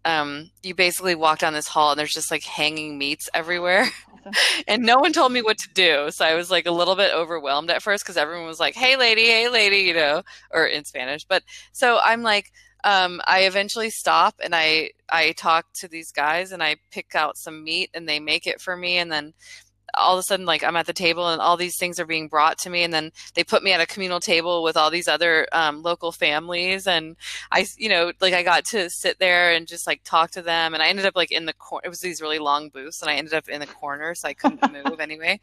[0.09, 3.91] um, you basically walk down this hall and there's just like hanging meats everywhere.
[4.69, 6.11] and no one told me what to do.
[6.11, 8.97] So I was like a little bit overwhelmed at first because everyone was like, hey,
[8.97, 11.27] lady, hey, lady, you know, or in Spanish.
[11.27, 11.43] But
[11.73, 12.51] so I'm like,
[12.85, 17.37] um, I eventually stop and I I talk to these guys and I pick out
[17.37, 19.35] some meat and they make it for me and then
[19.99, 22.29] all of a sudden like i'm at the table and all these things are being
[22.29, 25.09] brought to me and then they put me at a communal table with all these
[25.09, 27.17] other um, local families and
[27.53, 30.75] i you know like i got to sit there and just like talk to them
[30.75, 33.11] and i ended up like in the corner it was these really long booths and
[33.11, 35.41] i ended up in the corner so i couldn't move anyway.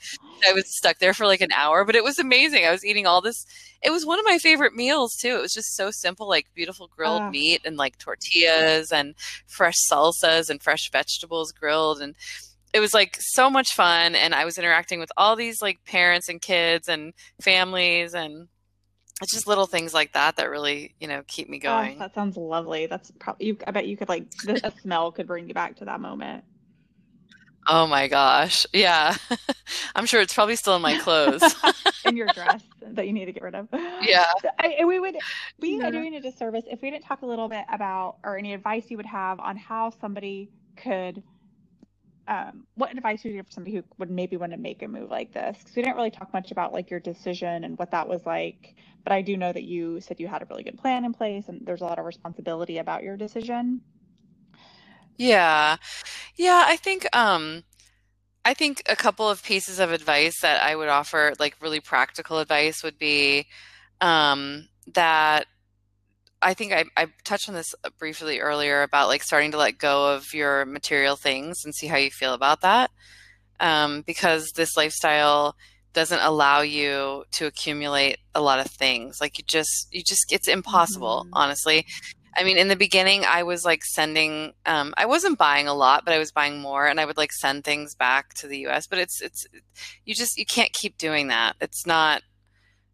[0.48, 2.66] I was stuck there for like an hour but it was amazing.
[2.66, 3.46] I was eating all this
[3.82, 5.36] it was one of my favorite meals too.
[5.36, 7.30] It was just so simple like beautiful grilled uh.
[7.30, 12.16] meat and like tortillas and fresh salsas and fresh vegetables grilled and
[12.76, 16.28] it was like so much fun and i was interacting with all these like parents
[16.28, 18.50] and kids and families and
[19.22, 21.96] it's just little things like that that really you know keep me oh, going.
[21.96, 22.86] oh, that sounds lovely.
[22.86, 26.02] That's probably i bet you could like the smell could bring you back to that
[26.02, 26.44] moment.
[27.68, 28.68] Oh my gosh.
[28.74, 29.16] Yeah.
[29.96, 31.42] I'm sure it's probably still in my clothes.
[32.06, 32.62] In your dress
[32.92, 33.68] that you need to get rid of.
[34.04, 34.32] Yeah.
[34.60, 35.18] I, we would
[35.60, 35.90] be yeah.
[35.90, 38.98] doing a disservice if we didn't talk a little bit about or any advice you
[38.98, 41.24] would have on how somebody could
[42.28, 44.88] um, what advice would you give for somebody who would maybe want to make a
[44.88, 45.58] move like this?
[45.60, 48.76] Because we didn't really talk much about like your decision and what that was like,
[49.04, 51.48] but I do know that you said you had a really good plan in place
[51.48, 53.82] and there's a lot of responsibility about your decision.
[55.18, 55.78] Yeah,
[56.36, 57.64] yeah, I think um,
[58.44, 62.40] I think a couple of pieces of advice that I would offer, like really practical
[62.40, 63.48] advice, would be
[64.02, 65.46] um, that
[66.46, 69.80] I think I, I touched on this uh, briefly earlier about like starting to let
[69.80, 72.92] go of your material things and see how you feel about that.
[73.60, 75.56] Um, because this lifestyle
[75.94, 79.20] doesn't allow you to accumulate a lot of things.
[79.20, 81.34] Like you just, you just, it's impossible, mm-hmm.
[81.34, 81.88] honestly.
[82.38, 86.06] I mean, in the beginning, I was like sending, um, I wasn't buying a lot,
[86.06, 88.86] but I was buying more and I would like send things back to the US.
[88.86, 89.48] But it's, it's,
[90.06, 91.56] you just, you can't keep doing that.
[91.60, 92.22] It's not,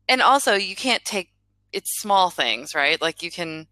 [0.08, 1.32] and also you can't take
[1.74, 3.02] it's small things, right?
[3.02, 3.68] Like you can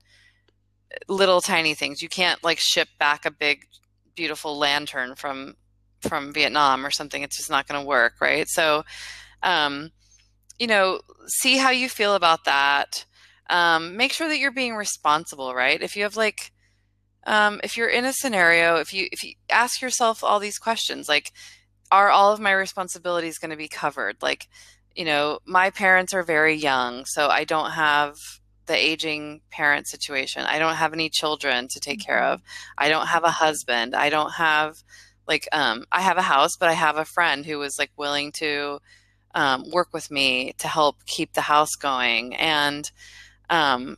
[1.08, 2.02] little tiny things.
[2.02, 3.66] You can't like ship back a big
[4.16, 5.56] beautiful lantern from
[6.02, 7.24] from Vietnam or something.
[7.24, 8.48] It's just not going to work, right?
[8.48, 8.84] So
[9.44, 9.92] um
[10.60, 11.00] you know,
[11.42, 13.06] see how you feel about that.
[13.50, 15.82] Um, make sure that you're being responsible, right?
[15.82, 16.52] If you have like
[17.26, 21.10] um, if you're in a scenario, if you if you ask yourself all these questions,
[21.10, 21.32] like,
[21.92, 24.18] are all of my responsibilities going to be covered?
[24.22, 24.48] Like,
[25.00, 28.18] you know, my parents are very young, so I don't have
[28.66, 30.44] the aging parent situation.
[30.44, 32.42] I don't have any children to take care of.
[32.42, 32.84] Mm-hmm.
[32.84, 33.96] I don't have a husband.
[33.96, 34.84] I don't have
[35.26, 38.34] like um I have a house, but I have a friend who was like willing
[38.34, 38.80] to
[39.34, 42.92] um, work with me to help keep the house going and
[43.50, 43.96] um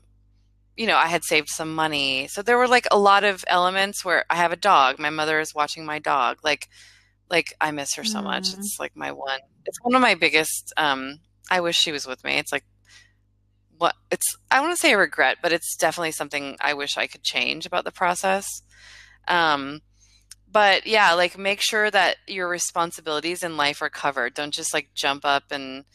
[0.77, 2.27] you know, I had saved some money.
[2.27, 4.99] So there were like a lot of elements where I have a dog.
[4.99, 6.37] My mother is watching my dog.
[6.43, 6.69] Like
[7.31, 8.25] like I miss her so mm.
[8.25, 8.53] much.
[8.53, 9.39] It's like my one.
[9.65, 10.73] It's one of my biggest.
[10.77, 11.19] Um,
[11.49, 12.37] I wish she was with me.
[12.37, 12.65] It's like
[13.77, 14.35] what it's.
[14.51, 17.65] I want to say a regret, but it's definitely something I wish I could change
[17.65, 18.61] about the process.
[19.27, 19.81] Um,
[20.51, 24.33] but yeah, like make sure that your responsibilities in life are covered.
[24.33, 25.85] Don't just like jump up and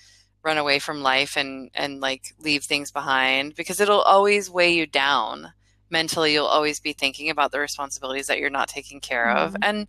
[0.43, 4.87] run away from life and and like leave things behind because it'll always weigh you
[4.87, 5.53] down
[5.91, 6.33] mentally.
[6.33, 9.39] You'll always be thinking about the responsibilities that you're not taking care mm-hmm.
[9.39, 9.87] of and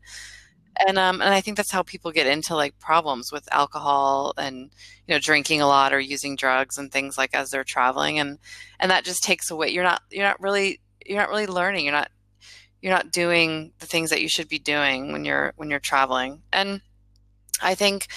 [0.85, 4.69] and um and I think that's how people get into like problems with alcohol and
[5.07, 8.19] you know drinking a lot or using drugs and things like as they're traveling.
[8.19, 8.39] And
[8.79, 11.85] and that just takes away you're not you're not really you're not really learning.
[11.85, 12.11] You're not
[12.81, 16.41] you're not doing the things that you should be doing when you're when you're traveling.
[16.51, 16.81] And
[17.61, 18.07] I think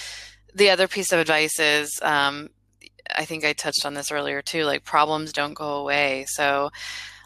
[0.53, 2.49] the other piece of advice is um,
[3.15, 6.25] I think I touched on this earlier too like problems don't go away.
[6.27, 6.69] So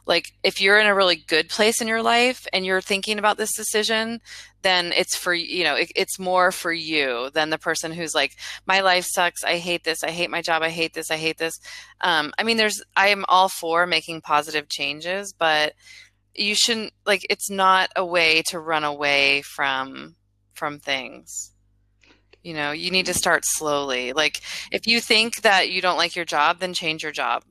[0.06, 3.38] like if you're in a really good place in your life and you're thinking about
[3.38, 4.22] this decision
[4.62, 8.36] then it's for you know it, it's more for you than the person who's like
[8.66, 9.43] my life sucks.
[9.43, 10.03] I hate this.
[10.03, 10.64] I hate my job.
[10.64, 11.12] I hate this.
[11.12, 11.53] I hate this.
[12.01, 15.74] Um, i mean there's i am all for making positive changes but
[16.34, 20.16] you shouldn't like it's not a way to run away from
[20.53, 21.51] from things.
[22.43, 24.14] You know you need to start slowly.
[24.14, 24.41] Like
[24.72, 27.43] if you think that you don't like your job then change your job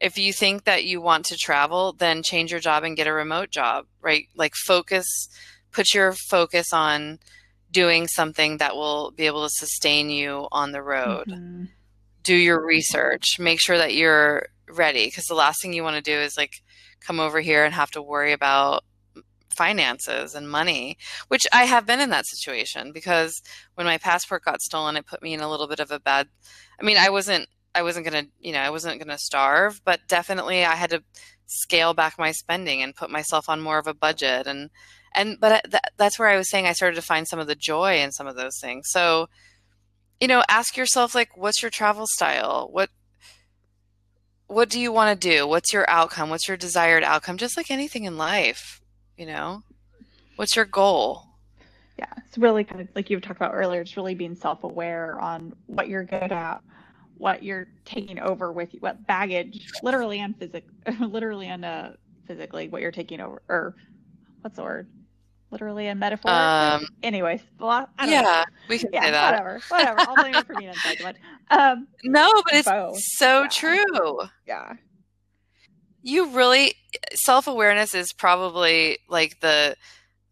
[0.00, 3.12] if you think that you want to travel, then change your job and get a
[3.12, 4.26] remote job, right?
[4.34, 5.06] Like focus,
[5.72, 7.18] put your focus on
[7.70, 11.28] doing something that will be able to sustain you on the road.
[11.28, 11.64] Mm-hmm.
[12.22, 13.38] Do your research.
[13.38, 16.52] Make sure that you're ready because the last thing you want to do is like
[17.00, 18.84] come over here and have to worry about
[19.50, 20.96] finances and money,
[21.26, 23.42] which I have been in that situation because
[23.74, 26.28] when my passport got stolen, it put me in a little bit of a bad.
[26.80, 30.64] I mean, I wasn't, I wasn't gonna, you know, I wasn't gonna starve, but definitely
[30.64, 31.04] I had to
[31.46, 34.68] scale back my spending and put myself on more of a budget and
[35.14, 37.54] and but th- that's where I was saying I started to find some of the
[37.54, 38.88] joy in some of those things.
[38.90, 39.28] So,
[40.20, 42.68] you know, ask yourself like, what's your travel style?
[42.72, 42.90] What
[44.48, 45.46] what do you want to do?
[45.46, 46.30] What's your outcome?
[46.30, 47.38] What's your desired outcome?
[47.38, 48.80] Just like anything in life,
[49.16, 49.62] you know,
[50.34, 51.22] what's your goal?
[51.96, 53.82] Yeah, it's really kind of like you talked about earlier.
[53.82, 56.60] It's really being self-aware on what you're good at,
[57.18, 61.90] what you're taking over with you, what baggage, literally and physically, literally and uh,
[62.26, 63.76] physically, what you're taking over, or
[64.40, 64.88] what's the word?
[65.50, 66.86] literally and metaphorically.
[66.86, 68.44] Um, Anyways, well, yeah, know.
[68.68, 69.32] we can yeah, say that.
[69.32, 70.00] Whatever, whatever.
[70.00, 71.16] I'll blame you for being inside too much.
[71.50, 72.98] Um, no, but it's both.
[72.98, 73.48] so yeah.
[73.48, 74.20] true.
[74.46, 74.74] Yeah.
[76.02, 76.74] You really
[77.14, 79.76] self awareness is probably like the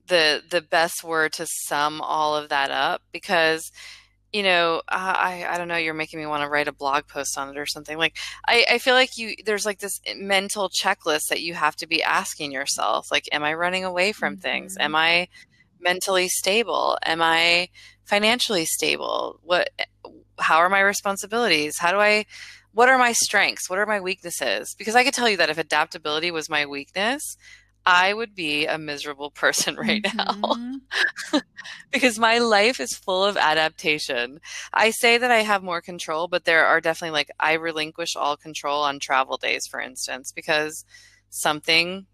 [0.07, 3.71] the the best word to sum all of that up because
[4.37, 7.39] you know, I I don't know, you're making me want to write a blog post
[7.39, 7.97] on it or something.
[7.97, 11.87] Like I, I feel like you there's like this mental checklist that you have to
[11.87, 13.07] be asking yourself.
[13.11, 14.43] Like, am I running away from mm-hmm.
[14.43, 14.77] things?
[14.79, 15.29] Am I
[15.81, 16.99] mentally stable?
[17.03, 17.71] Am I
[18.05, 19.41] financially stable?
[19.43, 19.71] What
[20.39, 21.79] how are my responsibilities?
[21.79, 22.27] How do I
[22.73, 23.71] what are my strengths?
[23.71, 24.75] What are my weaknesses?
[24.77, 27.39] Because I could tell you that if adaptability was my weakness,
[27.87, 30.41] I would be a miserable person right mm-hmm.
[31.33, 31.41] now
[31.93, 34.41] because my life is full of adaptation.
[34.73, 38.37] I say that I have more control, but there are definitely like I relinquish all
[38.37, 40.85] control on travel days, for instance, because
[41.31, 42.07] something,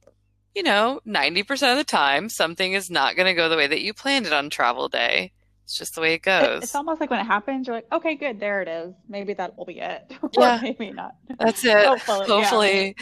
[0.55, 3.81] you know, 90% of the time, something is not going to go the way that
[3.81, 5.33] you planned it on travel day.
[5.65, 6.65] It's just the way it goes.
[6.65, 8.95] It's almost like when it happens, you're like, okay, good, there it is.
[9.09, 10.13] Maybe that will be it.
[10.37, 10.59] yeah.
[10.61, 11.15] maybe not.
[11.39, 11.87] That's it.
[11.87, 12.27] Hopefully.
[12.27, 12.97] Hopefully.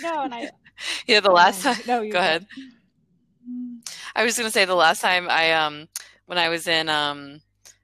[0.00, 0.10] Yeah.
[0.10, 0.50] No, and I
[1.06, 1.76] yeah, the last time.
[1.86, 2.46] No, go ahead.
[4.14, 5.88] I was going to say the last time I um
[6.26, 7.40] when I was in um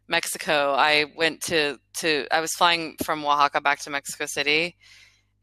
[0.08, 4.76] Mexico, I went to to I was flying from Oaxaca back to Mexico City.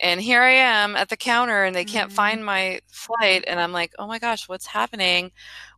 [0.01, 2.15] And here I am at the counter and they can't mm-hmm.
[2.15, 5.31] find my flight and I'm like, "Oh my gosh, what's happening?"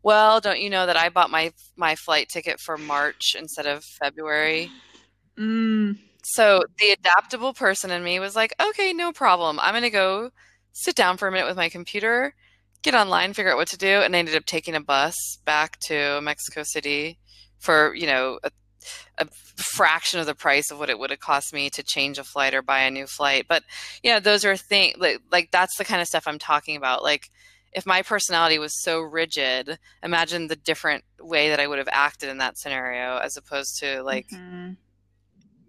[0.03, 3.83] Well, don't you know that I bought my my flight ticket for March instead of
[3.83, 4.69] February?
[5.39, 5.97] Mm.
[6.23, 9.59] So the adaptable person in me was like, "Okay, no problem.
[9.59, 10.31] I'm going to go
[10.73, 12.33] sit down for a minute with my computer,
[12.81, 15.15] get online, figure out what to do, and I ended up taking a bus
[15.45, 17.19] back to Mexico City
[17.59, 18.51] for you know a,
[19.19, 22.23] a fraction of the price of what it would have cost me to change a
[22.23, 23.45] flight or buy a new flight.
[23.47, 23.63] But
[24.03, 27.03] yeah, those are things like, like that's the kind of stuff I'm talking about.
[27.03, 27.29] Like
[27.73, 32.29] if my personality was so rigid, imagine the different way that I would have acted
[32.29, 34.73] in that scenario as opposed to like mm-hmm.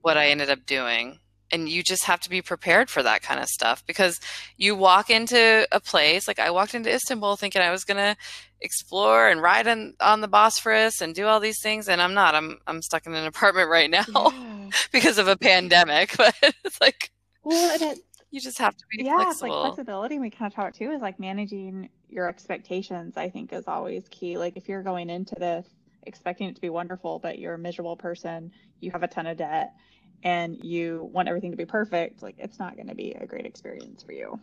[0.00, 1.18] what I ended up doing
[1.52, 4.18] and you just have to be prepared for that kind of stuff because
[4.56, 8.16] you walk into a place like I walked into Istanbul thinking I was going to
[8.60, 12.34] explore and ride on, on the Bosphorus and do all these things and I'm not
[12.34, 14.70] I'm I'm stuck in an apartment right now yeah.
[14.92, 16.34] because of a pandemic but
[16.64, 17.10] it's like
[17.44, 17.98] well it,
[18.30, 19.30] you just have to be yeah flexible.
[19.30, 23.52] it's like flexibility we kind of talk too is like managing your expectations I think
[23.52, 25.66] is always key like if you're going into this
[26.04, 28.50] expecting it to be wonderful but you're a miserable person
[28.80, 29.72] you have a ton of debt
[30.22, 33.46] and you want everything to be perfect, like it's not going to be a great
[33.46, 34.40] experience for you.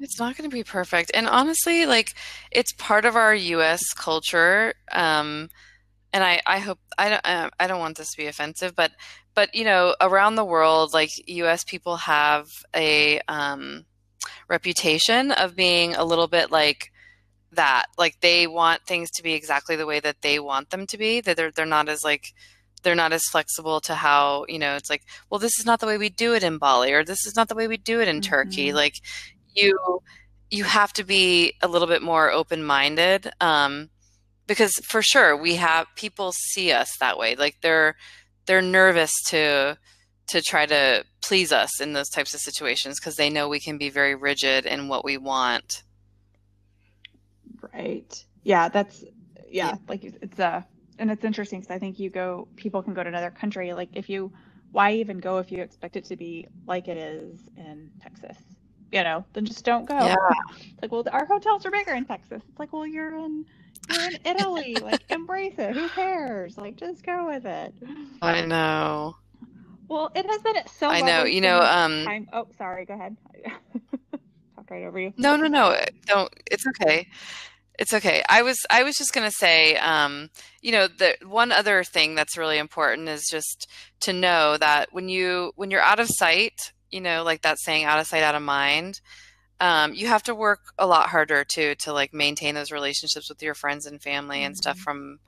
[0.00, 1.12] It's not going to be perfect.
[1.14, 2.14] And honestly, like
[2.50, 4.74] it's part of our US culture.
[4.90, 5.48] Um,
[6.12, 8.92] and I, I hope I don't I don't want this to be offensive, but
[9.34, 11.64] but you know around the world, like U.S.
[11.64, 13.84] people have a um,
[14.48, 16.92] reputation of being a little bit like
[17.52, 17.86] that.
[17.98, 21.20] Like they want things to be exactly the way that they want them to be.
[21.20, 22.32] That they're they're not as like
[22.84, 25.86] they're not as flexible to how you know it's like well this is not the
[25.86, 28.08] way we do it in bali or this is not the way we do it
[28.08, 28.30] in mm-hmm.
[28.30, 28.94] turkey like
[29.54, 30.00] you
[30.50, 33.88] you have to be a little bit more open-minded um,
[34.46, 37.96] because for sure we have people see us that way like they're
[38.46, 39.76] they're nervous to
[40.26, 43.78] to try to please us in those types of situations because they know we can
[43.78, 45.82] be very rigid in what we want
[47.72, 49.02] right yeah that's
[49.48, 49.76] yeah, yeah.
[49.88, 50.64] like it's a
[50.98, 53.72] and it's interesting because I think you go, people can go to another country.
[53.72, 54.32] Like if you,
[54.72, 58.36] why even go if you expect it to be like it is in Texas?
[58.92, 59.98] You know, then just don't go.
[59.98, 60.14] Yeah.
[60.60, 62.42] It's like, well, our hotels are bigger in Texas.
[62.48, 63.44] It's like, well, you're in,
[63.90, 64.76] you're in Italy.
[64.82, 65.74] like, embrace it.
[65.74, 66.56] Who cares?
[66.56, 67.74] Like, just go with it.
[68.22, 69.16] I know.
[69.88, 70.88] Well, it has been so.
[70.88, 71.24] I know.
[71.24, 71.60] You know.
[71.60, 72.04] Um.
[72.04, 72.28] Time.
[72.32, 72.84] Oh, sorry.
[72.86, 73.16] Go ahead.
[74.56, 75.12] Talk right over you.
[75.16, 75.76] No, no, no.
[76.06, 76.32] Don't.
[76.46, 77.08] It's okay
[77.78, 78.22] It's okay.
[78.28, 80.30] I was I was just gonna say, um,
[80.62, 83.68] you know, the one other thing that's really important is just
[84.00, 87.84] to know that when you when you're out of sight, you know, like that saying,
[87.84, 89.00] out of sight, out of mind.
[89.60, 93.42] Um, you have to work a lot harder too to like maintain those relationships with
[93.42, 94.82] your friends and family and stuff Mhm.
[94.82, 95.18] from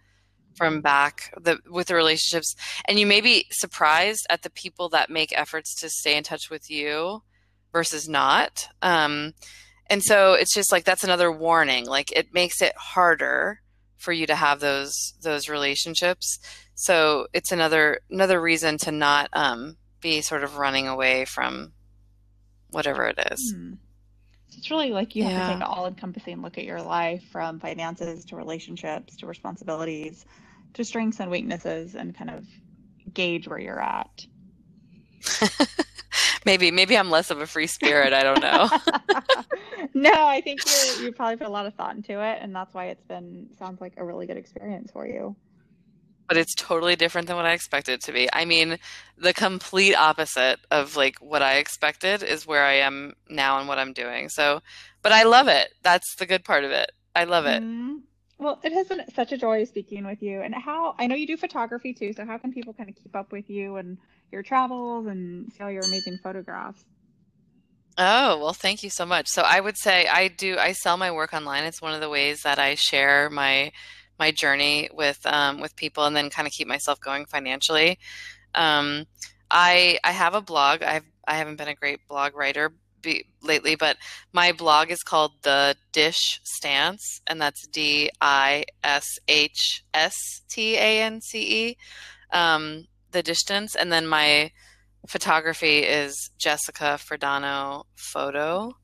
[0.56, 2.54] from back the with the relationships.
[2.86, 6.48] And you may be surprised at the people that make efforts to stay in touch
[6.50, 7.22] with you
[7.72, 8.68] versus not.
[8.82, 9.34] Um,
[9.88, 11.86] and so it's just like that's another warning.
[11.86, 13.60] Like it makes it harder
[13.96, 16.38] for you to have those those relationships.
[16.74, 21.72] So it's another another reason to not um, be sort of running away from
[22.70, 23.54] whatever it is.
[23.54, 23.74] Hmm.
[24.48, 27.58] So it's really like you have to take an all-encompassing look at your life from
[27.58, 30.24] finances to relationships to responsibilities
[30.74, 32.44] to strengths and weaknesses and kind of
[33.12, 34.26] gauge where you're at.
[36.46, 38.14] maybe maybe I'm less of a free spirit.
[38.14, 38.70] I don't know.
[39.94, 42.74] No, I think you you probably put a lot of thought into it, and that's
[42.74, 45.36] why it's been sounds like a really good experience for you.
[46.28, 48.28] but it's totally different than what I expected it to be.
[48.32, 48.78] I mean,
[49.16, 53.78] the complete opposite of like what I expected is where I am now and what
[53.78, 54.28] I'm doing.
[54.28, 54.60] So,
[55.02, 55.68] but I love it.
[55.82, 56.90] That's the good part of it.
[57.14, 57.62] I love it.
[57.62, 58.02] Mhm.
[58.38, 60.42] Well, it has been such a joy speaking with you.
[60.42, 63.16] And how I know you do photography too, so how can people kind of keep
[63.16, 63.98] up with you and
[64.30, 66.84] your travels and see all your amazing photographs?
[67.98, 69.28] Oh, well, thank you so much.
[69.28, 71.64] So I would say I do, I sell my work online.
[71.64, 73.72] It's one of the ways that I share my
[74.18, 77.98] my journey with um, with people and then kind of keep myself going financially.
[78.54, 79.06] Um,
[79.50, 80.82] I I have a blog.
[80.82, 82.72] I've I haven't been a great blog writer
[83.02, 83.96] be, lately, but
[84.32, 90.76] my blog is called The Dish Stance, and that's D I S H S T
[90.76, 91.76] A N C E.
[92.32, 92.86] Um,
[93.16, 94.52] the distance, and then my
[95.08, 98.76] photography is Jessica Ferdano Photo,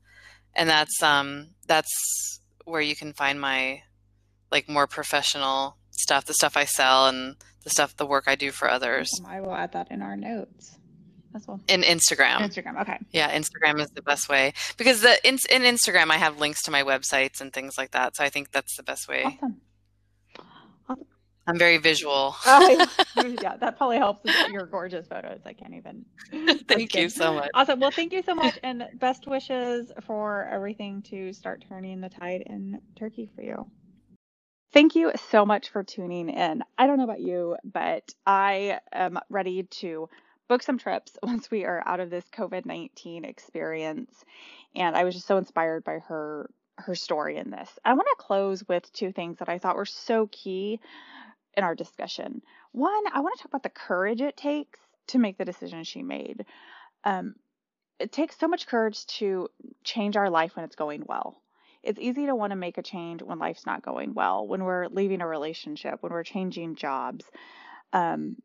[0.55, 3.83] and that's um that's where you can find my
[4.51, 8.51] like more professional stuff, the stuff I sell and the stuff the work I do
[8.51, 9.09] for others.
[9.27, 10.77] I will add that in our notes
[11.35, 11.61] as well.
[11.67, 12.39] In Instagram.
[12.39, 12.81] Instagram.
[12.81, 12.97] Okay.
[13.11, 16.71] Yeah, Instagram is the best way because the in, in Instagram I have links to
[16.71, 18.15] my websites and things like that.
[18.15, 19.23] So I think that's the best way.
[19.25, 19.61] Awesome.
[21.47, 22.35] I'm very visual.
[22.45, 22.85] Uh,
[23.41, 25.39] yeah, that probably helps with your gorgeous photos.
[25.45, 26.05] I can't even.
[26.67, 27.49] Thank you so much.
[27.53, 27.79] Awesome.
[27.79, 32.43] Well, thank you so much, and best wishes for everything to start turning the tide
[32.45, 33.65] in Turkey for you.
[34.71, 36.63] Thank you so much for tuning in.
[36.77, 40.09] I don't know about you, but I am ready to
[40.47, 44.23] book some trips once we are out of this COVID 19 experience.
[44.75, 46.49] And I was just so inspired by her
[46.79, 47.69] her story in this.
[47.85, 50.79] I want to close with two things that I thought were so key
[51.55, 52.41] in our discussion.
[52.71, 56.01] One, I want to talk about the courage it takes to make the decision she
[56.01, 56.45] made.
[57.03, 57.35] Um,
[57.99, 59.49] it takes so much courage to
[59.83, 61.41] change our life when it's going well.
[61.83, 64.87] It's easy to want to make a change when life's not going well, when we're
[64.87, 67.25] leaving a relationship, when we're changing jobs,
[67.91, 68.37] um,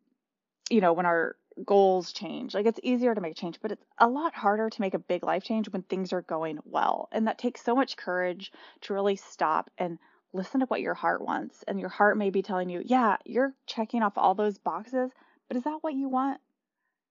[0.70, 2.54] you know, when our goals change.
[2.54, 5.22] Like it's easier to make change, but it's a lot harder to make a big
[5.22, 7.08] life change when things are going well.
[7.12, 8.52] And that takes so much courage
[8.82, 9.98] to really stop and
[10.32, 11.64] listen to what your heart wants.
[11.66, 15.10] And your heart may be telling you, yeah, you're checking off all those boxes,
[15.48, 16.40] but is that what you want?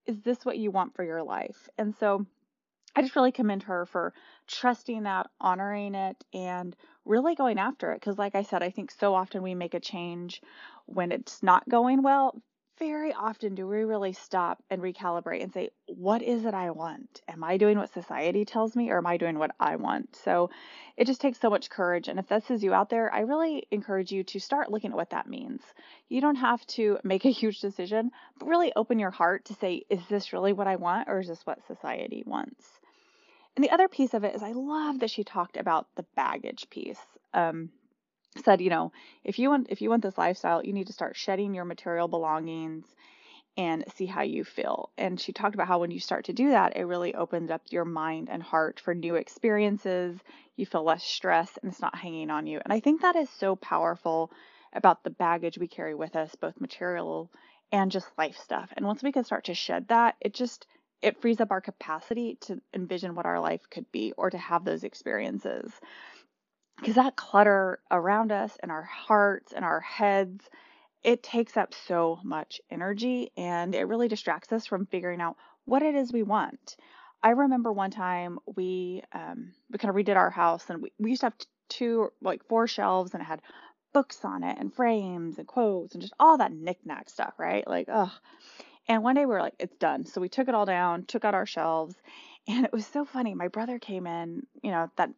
[0.06, 1.68] Is this what you want for your life?
[1.76, 2.26] And so
[2.96, 4.14] I just really commend her for
[4.46, 6.74] trusting that, honoring it, and
[7.04, 8.00] really going after it.
[8.00, 10.40] Because, like I said, I think so often we make a change
[10.86, 12.40] when it's not going well.
[12.78, 17.22] Very often do we really stop and recalibrate and say, What is it I want?
[17.26, 20.14] Am I doing what society tells me or am I doing what I want?
[20.14, 20.50] So
[20.96, 22.06] it just takes so much courage.
[22.06, 24.96] And if this is you out there, I really encourage you to start looking at
[24.96, 25.60] what that means.
[26.08, 29.84] You don't have to make a huge decision, but really open your heart to say,
[29.90, 32.64] Is this really what I want or is this what society wants?
[33.56, 36.70] And the other piece of it is I love that she talked about the baggage
[36.70, 37.00] piece.
[37.34, 37.70] Um,
[38.38, 38.92] said, you know,
[39.24, 42.08] if you want if you want this lifestyle, you need to start shedding your material
[42.08, 42.84] belongings
[43.56, 44.90] and see how you feel.
[44.96, 47.62] And she talked about how when you start to do that, it really opens up
[47.70, 50.16] your mind and heart for new experiences.
[50.56, 52.60] You feel less stress and it's not hanging on you.
[52.64, 54.30] And I think that is so powerful
[54.72, 57.30] about the baggage we carry with us, both material
[57.72, 58.72] and just life stuff.
[58.76, 60.66] And once we can start to shed that, it just
[61.00, 64.64] it frees up our capacity to envision what our life could be or to have
[64.64, 65.72] those experiences.
[66.80, 70.48] Because that clutter around us and our hearts and our heads,
[71.02, 75.82] it takes up so much energy and it really distracts us from figuring out what
[75.82, 76.76] it is we want.
[77.22, 81.10] I remember one time we um, we kind of redid our house and we, we
[81.10, 81.34] used to have
[81.68, 83.42] two like four shelves and it had
[83.92, 87.66] books on it and frames and quotes and just all that knickknack stuff, right?
[87.66, 88.10] Like, ugh.
[88.88, 90.06] And one day we were like, it's done.
[90.06, 91.96] So we took it all down, took out our shelves,
[92.48, 93.34] and it was so funny.
[93.34, 95.10] My brother came in, you know, that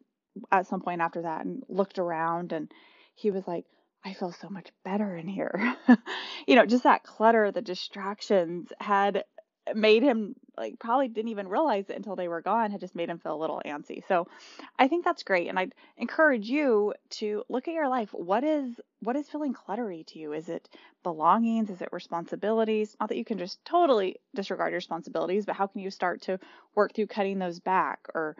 [0.52, 2.70] at some point after that and looked around and
[3.14, 3.64] he was like,
[4.04, 5.76] I feel so much better in here.
[6.46, 9.24] you know, just that clutter, the distractions had
[9.74, 13.08] made him like probably didn't even realize it until they were gone had just made
[13.08, 14.02] him feel a little antsy.
[14.08, 14.26] So
[14.78, 18.08] I think that's great and I'd encourage you to look at your life.
[18.12, 20.32] What is what is feeling cluttery to you?
[20.32, 20.68] Is it
[21.02, 21.70] belongings?
[21.70, 22.96] Is it responsibilities?
[22.98, 26.38] Not that you can just totally disregard your responsibilities, but how can you start to
[26.74, 28.36] work through cutting those back or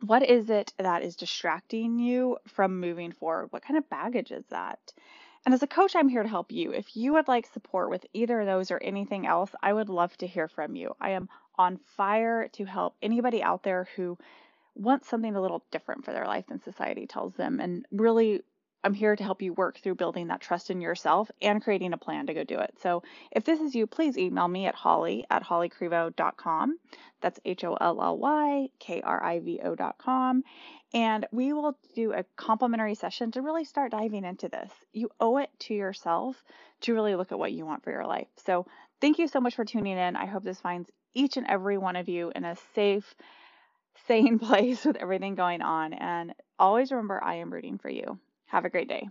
[0.00, 3.48] what is it that is distracting you from moving forward?
[3.50, 4.78] What kind of baggage is that?
[5.44, 6.72] And as a coach, I'm here to help you.
[6.72, 10.16] If you would like support with either of those or anything else, I would love
[10.18, 10.94] to hear from you.
[11.00, 14.18] I am on fire to help anybody out there who
[14.74, 18.42] wants something a little different for their life than society tells them and really
[18.84, 21.98] I'm here to help you work through building that trust in yourself and creating a
[21.98, 22.74] plan to go do it.
[22.80, 23.02] So
[23.32, 26.78] if this is you, please email me at holly at hollykrivo.com.
[27.20, 30.44] That's H O L L Y K R I V O.com.
[30.94, 34.72] And we will do a complimentary session to really start diving into this.
[34.92, 36.42] You owe it to yourself
[36.82, 38.28] to really look at what you want for your life.
[38.46, 38.66] So
[39.00, 40.16] thank you so much for tuning in.
[40.16, 43.14] I hope this finds each and every one of you in a safe,
[44.06, 45.92] sane place with everything going on.
[45.92, 48.18] And always remember, I am rooting for you.
[48.48, 49.08] Have a great day.